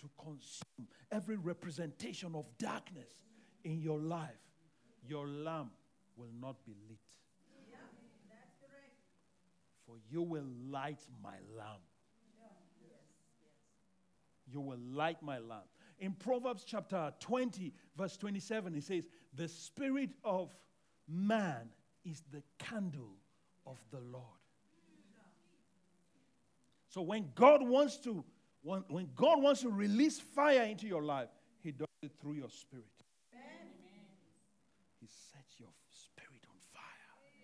to 0.00 0.08
consume 0.16 0.88
every 1.10 1.36
representation 1.36 2.34
of 2.34 2.46
darkness 2.58 3.10
in 3.64 3.80
your 3.80 3.98
life, 3.98 4.30
your 5.06 5.26
lamp 5.26 5.72
will 6.16 6.32
not 6.40 6.64
be 6.64 6.72
lit. 6.88 6.98
For 9.94 10.00
you 10.10 10.22
will 10.22 10.46
light 10.68 11.06
my 11.22 11.36
lamp. 11.56 11.82
You 14.50 14.60
will 14.60 14.78
light 14.90 15.22
my 15.22 15.38
lamp. 15.38 15.66
In 16.00 16.12
Proverbs 16.12 16.64
chapter 16.66 17.12
20, 17.20 17.72
verse 17.96 18.16
27, 18.16 18.74
it 18.74 18.82
says, 18.82 19.06
The 19.34 19.46
spirit 19.46 20.10
of 20.24 20.54
man 21.08 21.68
is 22.04 22.22
the 22.32 22.42
candle 22.58 23.16
of 23.66 23.78
the 23.92 24.00
Lord. 24.00 24.24
So 26.88 27.02
when 27.02 27.30
God 27.34 27.62
wants 27.62 27.96
to 27.98 28.24
when, 28.62 28.84
when 28.88 29.08
God 29.14 29.42
wants 29.42 29.60
to 29.60 29.68
release 29.68 30.18
fire 30.18 30.62
into 30.62 30.86
your 30.86 31.02
life, 31.02 31.28
He 31.60 31.70
does 31.70 31.86
it 32.02 32.12
through 32.20 32.34
your 32.34 32.48
spirit. 32.48 32.86
Amen. 33.32 33.72
He 35.00 35.06
sets 35.06 35.54
your 35.58 35.68
spirit 35.90 36.42
on 36.48 36.56
fire. 36.72 36.82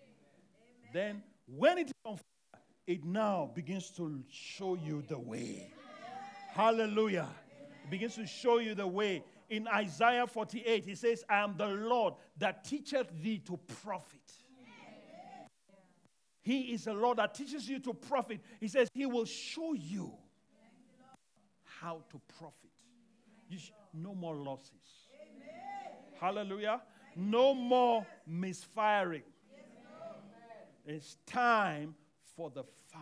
Amen. 0.01 0.89
Then 0.93 1.23
when 1.45 1.77
it 1.77 1.87
is 1.87 1.93
on 2.05 2.17
it 2.91 3.05
now 3.05 3.49
begins 3.53 3.89
to 3.91 4.21
show 4.29 4.75
you 4.75 5.01
the 5.07 5.17
way. 5.17 5.71
Hallelujah. 6.51 7.29
It 7.85 7.89
begins 7.89 8.15
to 8.15 8.27
show 8.27 8.59
you 8.59 8.75
the 8.75 8.85
way. 8.85 9.23
In 9.49 9.65
Isaiah 9.67 10.27
48, 10.27 10.85
he 10.85 10.95
says, 10.95 11.23
I 11.29 11.39
am 11.39 11.55
the 11.57 11.67
Lord 11.67 12.15
that 12.37 12.65
teacheth 12.65 13.07
thee 13.21 13.39
to 13.45 13.57
profit. 13.81 14.19
He 16.41 16.73
is 16.73 16.83
the 16.85 16.93
Lord 16.93 17.19
that 17.19 17.33
teaches 17.33 17.69
you 17.69 17.79
to 17.79 17.93
profit. 17.93 18.41
He 18.59 18.67
says, 18.67 18.89
He 18.93 19.05
will 19.05 19.25
show 19.25 19.73
you 19.73 20.11
how 21.63 22.01
to 22.09 22.19
profit. 22.37 22.71
Sh- 23.55 23.69
no 23.93 24.13
more 24.15 24.35
losses. 24.35 25.07
Hallelujah. 26.19 26.81
No 27.15 27.53
more 27.53 28.05
misfiring. 28.25 29.23
It's 30.85 31.17
time 31.25 31.95
for 32.35 32.49
the 32.49 32.63
fire 32.91 33.01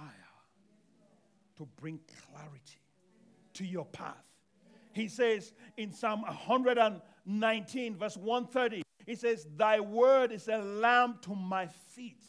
to 1.58 1.68
bring 1.80 2.00
clarity 2.32 2.82
to 3.54 3.66
your 3.66 3.86
path. 3.86 4.24
He 4.94 5.08
says 5.08 5.54
in 5.78 5.92
Psalm 5.92 6.22
119, 6.22 7.96
verse 7.98 8.18
130, 8.18 8.82
he 9.06 9.16
says, 9.16 9.48
Thy 9.58 9.80
word 9.80 10.32
is 10.32 10.48
a 10.48 10.58
lamp 10.58 11.22
to 11.24 11.36
my 11.36 11.68
feet 11.68 12.24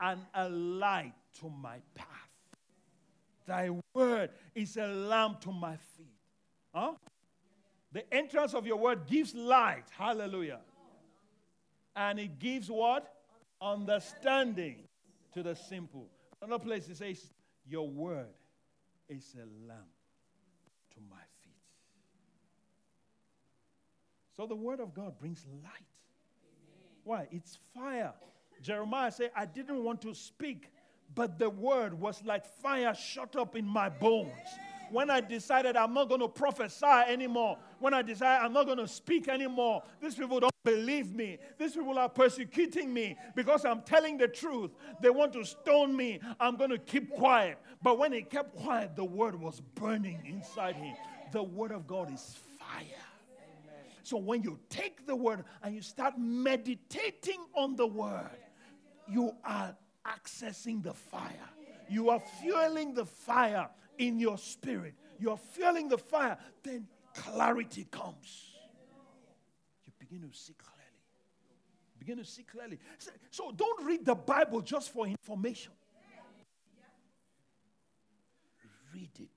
and 0.00 0.20
a 0.34 0.48
light 0.48 1.14
to 1.40 1.50
my 1.50 1.78
path. 1.94 2.08
Thy 3.46 3.70
word 3.94 4.30
is 4.54 4.76
a 4.76 4.86
lamp 4.86 5.40
to 5.42 5.52
my 5.52 5.76
feet. 5.96 6.06
Huh? 6.74 6.92
The 7.92 8.12
entrance 8.12 8.54
of 8.54 8.66
your 8.66 8.76
word 8.76 9.06
gives 9.06 9.34
light. 9.34 9.84
Hallelujah. 9.96 10.60
And 11.94 12.18
it 12.18 12.38
gives 12.38 12.70
what? 12.70 13.12
Understanding 13.62 14.88
to 15.32 15.42
the 15.42 15.54
simple. 15.54 16.08
Another 16.46 16.62
place 16.62 16.88
it 16.88 16.96
says, 16.96 17.32
Your 17.68 17.88
word 17.88 18.28
is 19.08 19.34
a 19.34 19.68
lamp 19.68 19.80
to 20.94 21.00
my 21.10 21.16
feet. 21.42 21.52
So 24.36 24.46
the 24.46 24.54
word 24.54 24.78
of 24.78 24.94
God 24.94 25.18
brings 25.18 25.44
light. 25.64 25.72
Why? 27.02 27.26
It's 27.32 27.58
fire. 27.74 28.12
Jeremiah 28.62 29.10
said, 29.10 29.32
I 29.36 29.46
didn't 29.46 29.82
want 29.82 30.00
to 30.02 30.14
speak, 30.14 30.70
but 31.14 31.36
the 31.38 31.50
word 31.50 31.98
was 31.98 32.22
like 32.24 32.46
fire 32.46 32.94
shot 32.94 33.34
up 33.34 33.56
in 33.56 33.66
my 33.66 33.88
bones. 33.88 34.30
When 34.92 35.10
I 35.10 35.20
decided 35.20 35.76
I'm 35.76 35.94
not 35.94 36.08
going 36.08 36.20
to 36.20 36.28
prophesy 36.28 36.86
anymore, 36.86 37.58
when 37.80 37.92
I 37.92 38.02
decided 38.02 38.44
I'm 38.44 38.52
not 38.52 38.66
going 38.66 38.78
to 38.78 38.86
speak 38.86 39.26
anymore, 39.26 39.82
these 40.00 40.14
people 40.14 40.38
don't 40.38 40.55
believe 40.66 41.14
me. 41.14 41.38
These 41.58 41.76
people 41.76 41.96
are 41.96 42.08
persecuting 42.08 42.92
me 42.92 43.16
because 43.36 43.64
I'm 43.64 43.82
telling 43.82 44.18
the 44.18 44.26
truth. 44.26 44.72
They 45.00 45.10
want 45.10 45.32
to 45.34 45.44
stone 45.44 45.96
me. 45.96 46.20
I'm 46.40 46.56
going 46.56 46.70
to 46.70 46.78
keep 46.78 47.10
quiet. 47.12 47.58
But 47.80 47.98
when 47.98 48.12
he 48.12 48.22
kept 48.22 48.56
quiet, 48.56 48.96
the 48.96 49.04
word 49.04 49.40
was 49.40 49.60
burning 49.76 50.20
inside 50.26 50.74
him. 50.74 50.96
The 51.32 51.42
word 51.42 51.70
of 51.70 51.86
God 51.86 52.12
is 52.12 52.36
fire. 52.58 52.84
So 54.02 54.16
when 54.16 54.42
you 54.42 54.58
take 54.68 55.06
the 55.06 55.14
word 55.14 55.44
and 55.62 55.74
you 55.74 55.82
start 55.82 56.18
meditating 56.18 57.46
on 57.54 57.76
the 57.76 57.86
word, 57.86 58.30
you 59.08 59.34
are 59.44 59.76
accessing 60.04 60.82
the 60.82 60.94
fire. 60.94 61.48
You 61.88 62.10
are 62.10 62.20
fueling 62.40 62.92
the 62.92 63.06
fire 63.06 63.68
in 63.98 64.18
your 64.18 64.36
spirit. 64.36 64.94
You 65.20 65.30
are 65.30 65.38
fueling 65.38 65.88
the 65.88 65.98
fire. 65.98 66.38
Then 66.64 66.88
clarity 67.14 67.86
comes. 67.90 68.55
Begin 70.16 70.30
to 70.30 70.36
see 70.36 70.54
clearly. 70.54 70.78
begin 71.98 72.16
to 72.18 72.24
see 72.24 72.42
clearly. 72.42 72.78
So 73.30 73.52
don't 73.54 73.84
read 73.84 74.04
the 74.04 74.14
Bible 74.14 74.62
just 74.62 74.92
for 74.92 75.06
information. 75.06 75.72
Read 78.94 79.10
it 79.20 79.28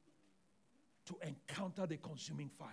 to 1.07 1.17
encounter 1.21 1.86
the 1.86 1.97
consuming 1.97 2.49
fire. 2.49 2.69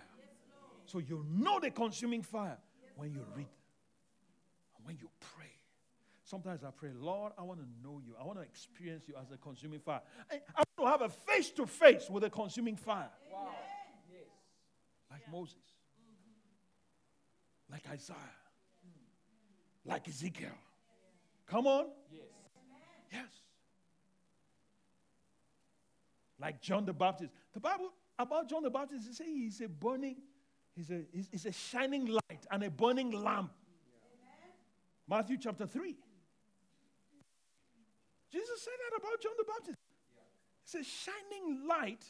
So 0.85 0.99
you 0.99 1.25
know 1.29 1.59
the 1.59 1.71
consuming 1.71 2.21
fire 2.21 2.57
when 2.95 3.11
you 3.11 3.25
read 3.35 3.47
and 4.77 4.85
when 4.85 4.97
you 4.97 5.09
pray. 5.19 5.51
Sometimes 6.23 6.63
I 6.63 6.71
pray, 6.71 6.91
Lord, 6.97 7.33
I 7.37 7.43
want 7.43 7.59
to 7.59 7.65
know 7.83 7.99
you. 8.05 8.13
I 8.19 8.23
want 8.23 8.37
to 8.37 8.43
experience 8.43 9.07
you 9.07 9.15
as 9.21 9.31
a 9.31 9.37
consuming 9.37 9.79
fire. 9.79 10.01
I 10.31 10.63
want 10.77 10.79
to 10.79 10.85
have 10.85 11.01
a 11.01 11.09
face 11.09 11.49
to 11.51 11.65
face 11.65 12.09
with 12.09 12.23
a 12.23 12.29
consuming 12.29 12.77
fire. 12.77 13.09
Wow. 13.33 13.49
Yes. 14.09 14.21
Like 15.11 15.21
yeah. 15.25 15.31
Moses. 15.31 15.76
Like 17.71 17.83
Isaiah, 17.91 18.17
like 19.85 20.07
Ezekiel. 20.07 20.49
Come 21.47 21.67
on. 21.67 21.85
Yes. 22.11 22.21
Yes. 23.11 23.29
Like 26.39 26.61
John 26.61 26.85
the 26.85 26.93
Baptist. 26.93 27.31
The 27.53 27.59
Bible 27.59 27.91
about 28.19 28.49
John 28.49 28.63
the 28.63 28.69
Baptist, 28.69 29.07
it 29.07 29.15
says 29.15 29.27
he's 29.27 29.61
a 29.61 29.69
burning, 29.69 30.17
he's 30.75 30.89
a, 30.89 31.01
he's 31.31 31.45
a 31.45 31.51
shining 31.51 32.05
light 32.05 32.45
and 32.49 32.63
a 32.63 32.69
burning 32.69 33.11
lamp. 33.11 33.51
Yeah. 34.19 34.49
Matthew 35.07 35.37
chapter 35.37 35.67
3. 35.67 35.95
Jesus 38.31 38.61
said 38.61 38.73
that 38.89 38.97
about 38.97 39.21
John 39.21 39.33
the 39.37 39.45
Baptist. 39.45 39.77
It's 40.63 40.75
a 40.75 40.83
shining 40.83 41.65
light 41.67 42.03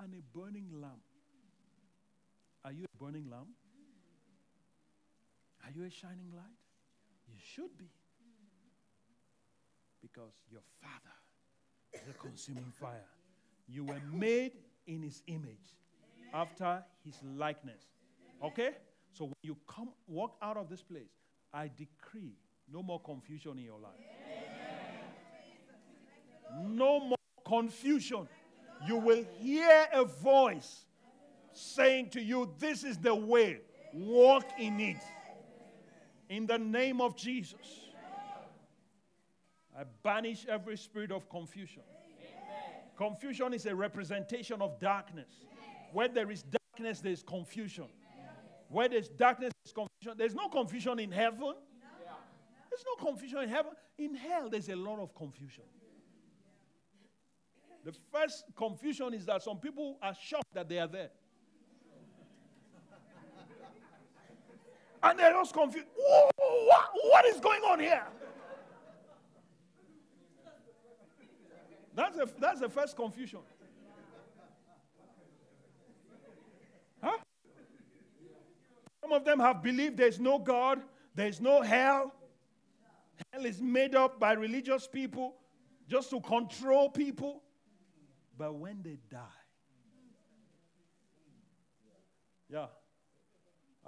and 0.00 0.14
a 0.14 0.38
burning 0.38 0.68
lamp. 0.80 1.02
Are 2.64 2.72
you 2.72 2.84
a 2.84 3.04
burning 3.04 3.28
lamp? 3.28 3.48
Are 5.68 5.78
you 5.78 5.86
a 5.86 5.90
shining 5.90 6.32
light? 6.34 6.46
You 7.28 7.34
should 7.54 7.76
be. 7.76 7.90
Because 10.00 10.32
your 10.50 10.62
Father 10.80 11.14
is 11.92 12.08
a 12.08 12.14
consuming 12.14 12.72
fire. 12.80 13.04
You 13.68 13.84
were 13.84 14.00
made 14.10 14.52
in 14.86 15.02
His 15.02 15.22
image, 15.26 15.76
after 16.32 16.82
His 17.04 17.18
likeness. 17.36 17.82
Okay? 18.42 18.70
So 19.12 19.24
when 19.26 19.34
you 19.42 19.58
come, 19.66 19.90
walk 20.06 20.36
out 20.40 20.56
of 20.56 20.70
this 20.70 20.80
place, 20.80 21.10
I 21.52 21.70
decree 21.76 22.32
no 22.72 22.82
more 22.82 23.00
confusion 23.00 23.58
in 23.58 23.64
your 23.64 23.78
life. 23.78 23.92
No 26.62 27.00
more 27.00 27.18
confusion. 27.46 28.26
You 28.86 28.96
will 28.96 29.24
hear 29.38 29.86
a 29.92 30.04
voice 30.04 30.86
saying 31.52 32.08
to 32.10 32.22
you, 32.22 32.54
This 32.58 32.84
is 32.84 32.96
the 32.96 33.14
way, 33.14 33.60
walk 33.92 34.46
in 34.58 34.80
it. 34.80 34.96
In 36.28 36.46
the 36.46 36.58
name 36.58 37.00
of 37.00 37.16
Jesus, 37.16 37.88
I 39.76 39.84
banish 40.02 40.46
every 40.48 40.76
spirit 40.76 41.10
of 41.10 41.28
confusion. 41.28 41.82
Confusion 42.96 43.54
is 43.54 43.66
a 43.66 43.74
representation 43.74 44.60
of 44.60 44.78
darkness. 44.80 45.30
Where 45.92 46.08
there 46.08 46.30
is 46.30 46.42
darkness, 46.42 47.00
there 47.00 47.12
is 47.12 47.22
confusion. 47.22 47.86
Where 48.68 48.88
there's 48.88 49.08
darkness, 49.08 49.52
there's 49.64 49.72
confusion. 49.72 50.18
There's 50.18 50.34
no 50.34 50.48
confusion 50.48 50.98
in 50.98 51.12
heaven. 51.12 51.54
There's 52.70 52.84
no 52.86 53.06
confusion 53.06 53.38
in 53.44 53.48
heaven. 53.48 53.72
In 53.96 54.14
hell, 54.14 54.50
there's 54.50 54.68
a 54.68 54.76
lot 54.76 54.98
of 54.98 55.14
confusion. 55.14 55.64
The 57.84 57.94
first 58.12 58.44
confusion 58.54 59.14
is 59.14 59.24
that 59.26 59.42
some 59.42 59.58
people 59.58 59.96
are 60.02 60.14
shocked 60.14 60.52
that 60.52 60.68
they 60.68 60.78
are 60.78 60.88
there. 60.88 61.10
And 65.02 65.18
they're 65.18 65.32
just 65.32 65.52
confused. 65.52 65.86
What, 65.96 66.90
what 66.94 67.26
is 67.26 67.40
going 67.40 67.62
on 67.62 67.80
here? 67.80 68.02
That's, 71.94 72.16
a, 72.18 72.28
that's 72.38 72.60
the 72.60 72.68
first 72.68 72.96
confusion. 72.96 73.40
Huh? 77.02 77.16
Some 79.02 79.12
of 79.12 79.24
them 79.24 79.40
have 79.40 79.62
believed 79.62 79.96
there's 79.96 80.20
no 80.20 80.38
God, 80.38 80.80
there's 81.14 81.40
no 81.40 81.62
hell. 81.62 82.14
Hell 83.32 83.44
is 83.44 83.60
made 83.60 83.96
up 83.96 84.20
by 84.20 84.32
religious 84.32 84.86
people 84.86 85.34
just 85.88 86.10
to 86.10 86.20
control 86.20 86.88
people. 86.88 87.42
But 88.36 88.54
when 88.54 88.82
they 88.82 88.98
die, 89.10 89.18
yeah. 92.48 92.66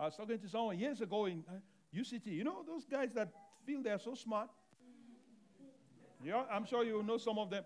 I 0.00 0.06
was 0.06 0.16
talking 0.16 0.38
to 0.38 0.48
someone 0.48 0.78
years 0.78 1.02
ago 1.02 1.26
in 1.26 1.44
UCT. 1.94 2.26
Uh, 2.26 2.30
you 2.30 2.42
know 2.42 2.64
those 2.66 2.86
guys 2.86 3.10
that 3.12 3.28
feel 3.66 3.82
they're 3.82 3.98
so 3.98 4.14
smart? 4.14 4.48
Yeah, 6.24 6.44
I'm 6.50 6.64
sure 6.64 6.82
you 6.84 7.02
know 7.02 7.18
some 7.18 7.38
of 7.38 7.50
them. 7.50 7.64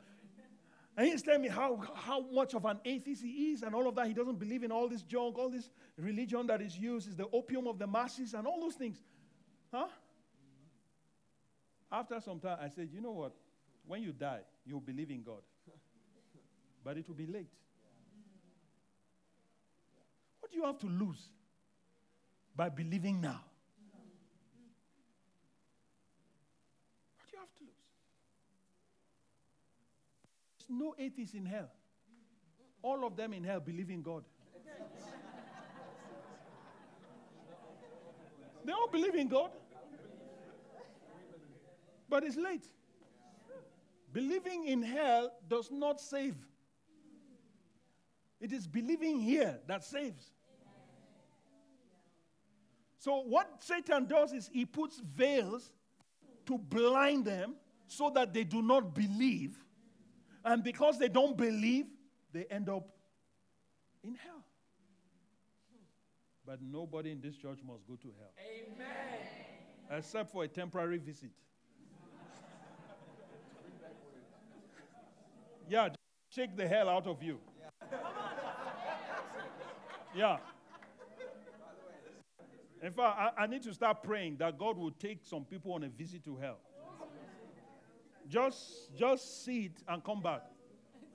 And 0.97 1.07
he's 1.07 1.23
telling 1.23 1.43
me 1.43 1.49
how, 1.49 1.81
how 1.95 2.21
much 2.33 2.55
of 2.55 2.65
an 2.65 2.81
atheist 2.85 3.23
he 3.23 3.53
is 3.53 3.63
and 3.63 3.73
all 3.73 3.89
of 3.89 3.95
that. 3.95 4.09
He 4.09 4.15
doesn't 4.15 4.39
believe 4.39 4.65
in 4.65 4.73
all 4.73 4.89
this 4.89 5.03
junk, 5.03 5.39
all 5.39 5.49
this 5.49 5.71
religion 5.97 6.47
that 6.49 6.61
is 6.61 6.77
used 6.77 7.09
is 7.09 7.15
the 7.15 7.29
opium 7.33 7.69
of 7.69 7.79
the 7.79 7.87
masses 7.87 8.35
and 8.35 8.47
all 8.49 8.61
those 8.61 8.75
things. 8.75 9.01
Huh? 9.73 9.87
After 11.91 12.21
some 12.21 12.41
time, 12.41 12.59
I 12.61 12.69
said, 12.69 12.89
you 12.93 13.01
know 13.01 13.13
what? 13.13 13.33
When 13.87 14.03
you 14.03 14.13
die, 14.13 14.41
you'll 14.67 14.81
believe 14.81 15.11
in 15.11 15.23
God. 15.23 15.43
But 16.83 16.97
it 16.97 17.07
will 17.07 17.15
be 17.15 17.27
late. 17.27 17.51
What 20.41 20.51
do 20.51 20.59
you 20.59 20.65
have 20.65 20.79
to 20.81 20.87
lose 20.87 21.29
by 22.57 22.69
believing 22.69 23.21
now? 23.21 23.41
What 27.17 27.31
do 27.31 27.37
you 27.37 27.39
have 27.41 27.55
to 27.57 27.65
lose? 27.65 27.73
There's 30.59 30.81
no 30.81 30.95
atheists 30.99 31.35
in 31.35 31.47
hell. 31.47 31.71
All 32.83 33.07
of 33.07 33.17
them 33.17 33.33
in 33.33 33.45
hell 33.45 33.61
believe 33.61 33.91
in 33.91 34.03
God. 34.03 34.25
they 38.65 38.73
all 38.73 38.89
believe 38.89 39.15
in 39.15 39.29
God. 39.29 39.51
But 42.09 42.25
it's 42.25 42.37
late. 42.37 42.69
Believing 44.13 44.67
in 44.69 44.83
hell 44.83 45.33
does 45.49 45.71
not 45.73 46.01
save. 46.01 46.37
It 48.41 48.53
is 48.53 48.67
believing 48.67 49.19
here 49.19 49.59
that 49.67 49.83
saves. 49.83 50.34
So, 53.05 53.17
what 53.17 53.63
Satan 53.63 54.07
does 54.07 54.33
is 54.33 54.49
he 54.51 54.65
puts 54.65 54.99
veils 54.99 55.71
to 56.47 56.57
blind 56.57 57.27
them 57.27 57.55
so 57.87 58.09
that 58.15 58.33
they 58.33 58.45
do 58.45 58.63
not 58.63 58.95
believe. 58.95 59.63
And 60.43 60.65
because 60.65 60.99
they 60.99 61.09
don't 61.09 61.37
believe, 61.37 61.85
they 62.33 62.47
end 62.47 62.71
up 62.71 62.89
in 64.03 64.15
hell. 64.15 64.43
But 66.47 66.63
nobody 66.63 67.11
in 67.11 67.21
this 67.21 67.37
church 67.37 67.59
must 67.67 67.87
go 67.87 67.97
to 67.97 68.09
hell. 68.19 68.33
Amen. 68.41 69.99
Except 69.99 70.31
for 70.31 70.45
a 70.45 70.49
temporary 70.49 70.97
visit. 70.97 71.33
Yeah, 75.69 75.91
shake 76.31 76.57
the 76.57 76.67
hell 76.67 76.89
out 76.89 77.07
of 77.07 77.23
you. 77.23 77.39
Yeah. 80.17 80.39
In 82.85 82.93
fact, 82.93 83.19
I, 83.19 83.45
I, 83.45 83.47
need 83.47 83.63
to 83.63 83.73
start 83.73 84.03
praying 84.03 84.37
that 84.41 84.59
God 84.59 84.77
will 84.77 84.91
take 84.91 85.21
some 85.23 85.47
people 85.47 85.73
on 85.73 85.85
a 85.85 85.89
visit 85.89 86.23
to 86.27 86.37
hell. 86.37 86.59
Just, 88.29 88.95
just 88.95 89.43
sit 89.43 89.73
and 89.89 90.05
come 90.05 90.21
back. 90.21 90.43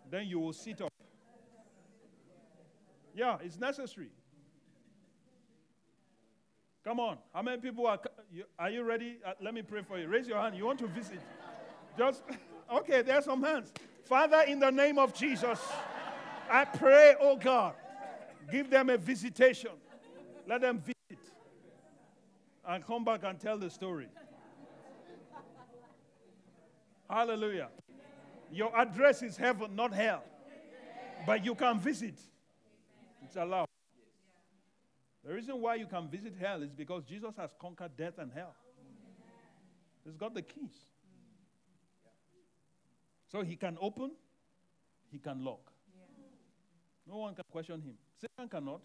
Then 0.10 0.26
you 0.26 0.40
will 0.40 0.54
sit 0.54 0.82
up. 0.82 0.92
Yeah, 3.14 3.38
it's 3.44 3.60
necessary. 3.60 4.10
Come 6.84 7.00
on. 7.00 7.20
How 7.36 7.44
many 7.44 7.62
people 7.62 7.86
are, 7.86 8.00
are 8.58 8.72
you 8.72 8.82
ready? 8.82 9.20
Uh, 9.24 9.34
let 9.40 9.54
me 9.54 9.62
pray 9.62 9.84
for 9.84 10.00
you. 10.00 10.08
Raise 10.08 10.28
your 10.28 10.42
hand. 10.42 10.56
You 10.56 10.66
want 10.66 10.80
to 10.80 10.88
visit? 10.88 11.22
Just, 11.96 12.24
okay, 12.78 13.04
there's 13.04 13.26
some 13.26 13.44
hands. 13.44 13.72
Father, 14.06 14.42
in 14.48 14.60
the 14.60 14.72
name 14.72 14.98
of 14.98 15.14
Jesus, 15.14 15.60
I 16.50 16.66
pray, 16.66 17.14
oh 17.22 17.36
God, 17.38 17.76
give 18.52 18.72
them 18.72 18.90
a 18.90 18.98
visitation. 18.98 19.72
Let 20.48 20.62
them 20.62 20.80
visit 20.80 20.96
and 22.70 22.86
come 22.86 23.04
back 23.04 23.22
and 23.24 23.40
tell 23.40 23.58
the 23.58 23.70
story. 23.70 24.08
Hallelujah. 27.10 27.70
Your 28.52 28.78
address 28.78 29.24
is 29.24 29.36
heaven, 29.36 29.76
not 29.76 29.92
hell. 29.92 30.24
But 31.26 31.44
you 31.44 31.56
can 31.56 31.80
visit. 31.80 32.14
It's 33.24 33.36
allowed. 33.36 33.66
The 35.26 35.34
reason 35.34 35.60
why 35.60 35.76
you 35.76 35.88
can 35.88 36.08
visit 36.08 36.36
hell 36.40 36.62
is 36.62 36.72
because 36.72 37.04
Jesus 37.04 37.36
has 37.38 37.50
conquered 37.60 37.98
death 37.98 38.20
and 38.20 38.32
hell. 38.32 38.56
He's 40.06 40.16
got 40.16 40.36
the 40.36 40.44
keys. 40.44 40.86
So 43.32 43.42
he 43.42 43.56
can 43.56 43.78
open, 43.82 44.12
he 45.12 45.18
can 45.18 45.44
lock. 45.44 45.72
No 47.08 47.18
one 47.18 47.34
can 47.34 47.46
question 47.52 47.82
him. 47.82 47.96
Satan 48.22 48.48
cannot. 48.48 48.82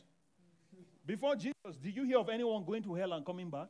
Before 1.07 1.37
Jesus, 1.37 1.55
did 1.83 1.95
you 1.95 2.05
hear 2.05 2.19
of 2.19 2.29
anyone 2.29 2.65
going 2.65 2.83
to 2.83 2.95
hell 2.95 3.13
and 3.13 3.25
coming 3.25 3.51
back? 3.51 3.69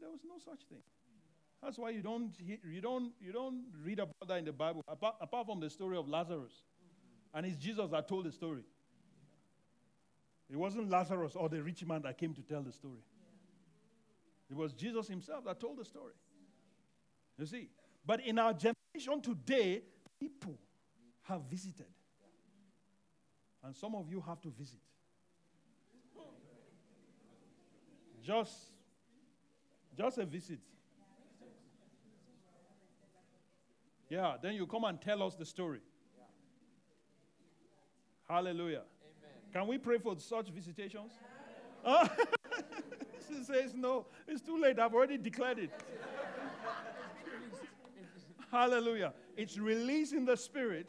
There 0.00 0.10
was 0.10 0.20
no 0.26 0.34
such 0.38 0.64
thing. 0.68 0.82
That's 1.62 1.78
why 1.78 1.90
you 1.90 2.02
don't, 2.02 2.32
you 2.40 2.80
don't, 2.80 3.12
you 3.20 3.32
don't 3.32 3.64
read 3.82 3.98
about 3.98 4.28
that 4.28 4.38
in 4.38 4.44
the 4.44 4.52
Bible, 4.52 4.82
apart, 4.86 5.16
apart 5.20 5.46
from 5.46 5.60
the 5.60 5.70
story 5.70 5.96
of 5.96 6.08
Lazarus. 6.08 6.52
And 7.32 7.46
it's 7.46 7.56
Jesus 7.56 7.90
that 7.90 8.06
told 8.06 8.26
the 8.26 8.32
story. 8.32 8.62
It 10.50 10.56
wasn't 10.56 10.90
Lazarus 10.90 11.34
or 11.36 11.48
the 11.48 11.62
rich 11.62 11.84
man 11.86 12.02
that 12.02 12.18
came 12.18 12.34
to 12.34 12.42
tell 12.42 12.62
the 12.62 12.72
story. 12.72 13.02
It 14.50 14.56
was 14.56 14.72
Jesus 14.72 15.08
himself 15.08 15.44
that 15.46 15.58
told 15.58 15.78
the 15.78 15.84
story. 15.84 16.12
You 17.38 17.46
see? 17.46 17.68
But 18.04 18.20
in 18.20 18.38
our 18.38 18.52
generation 18.52 19.22
today, 19.22 19.82
people 20.20 20.58
have 21.22 21.42
visited. 21.50 21.86
And 23.62 23.74
some 23.74 23.94
of 23.94 24.10
you 24.10 24.22
have 24.26 24.40
to 24.42 24.50
visit. 24.50 24.80
Just, 28.24 28.70
just 29.96 30.16
a 30.16 30.24
visit. 30.24 30.58
Yeah, 34.08 34.36
then 34.40 34.54
you 34.54 34.66
come 34.66 34.84
and 34.84 35.00
tell 35.00 35.22
us 35.22 35.34
the 35.34 35.44
story. 35.44 35.80
Hallelujah. 38.28 38.82
Amen. 38.82 39.32
Can 39.52 39.66
we 39.66 39.76
pray 39.76 39.98
for 39.98 40.18
such 40.18 40.48
visitations? 40.48 41.12
Uh, 41.84 42.08
she 43.28 43.44
says, 43.44 43.74
No, 43.74 44.06
it's 44.26 44.40
too 44.40 44.58
late. 44.58 44.78
I've 44.78 44.94
already 44.94 45.18
declared 45.18 45.58
it. 45.58 45.70
Hallelujah. 48.50 49.12
It's 49.36 49.58
releasing 49.58 50.24
the 50.24 50.36
spirit. 50.36 50.88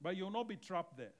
But 0.00 0.16
you'll 0.16 0.30
not 0.30 0.48
be 0.48 0.56
trapped 0.56 0.96
there. 0.96 1.12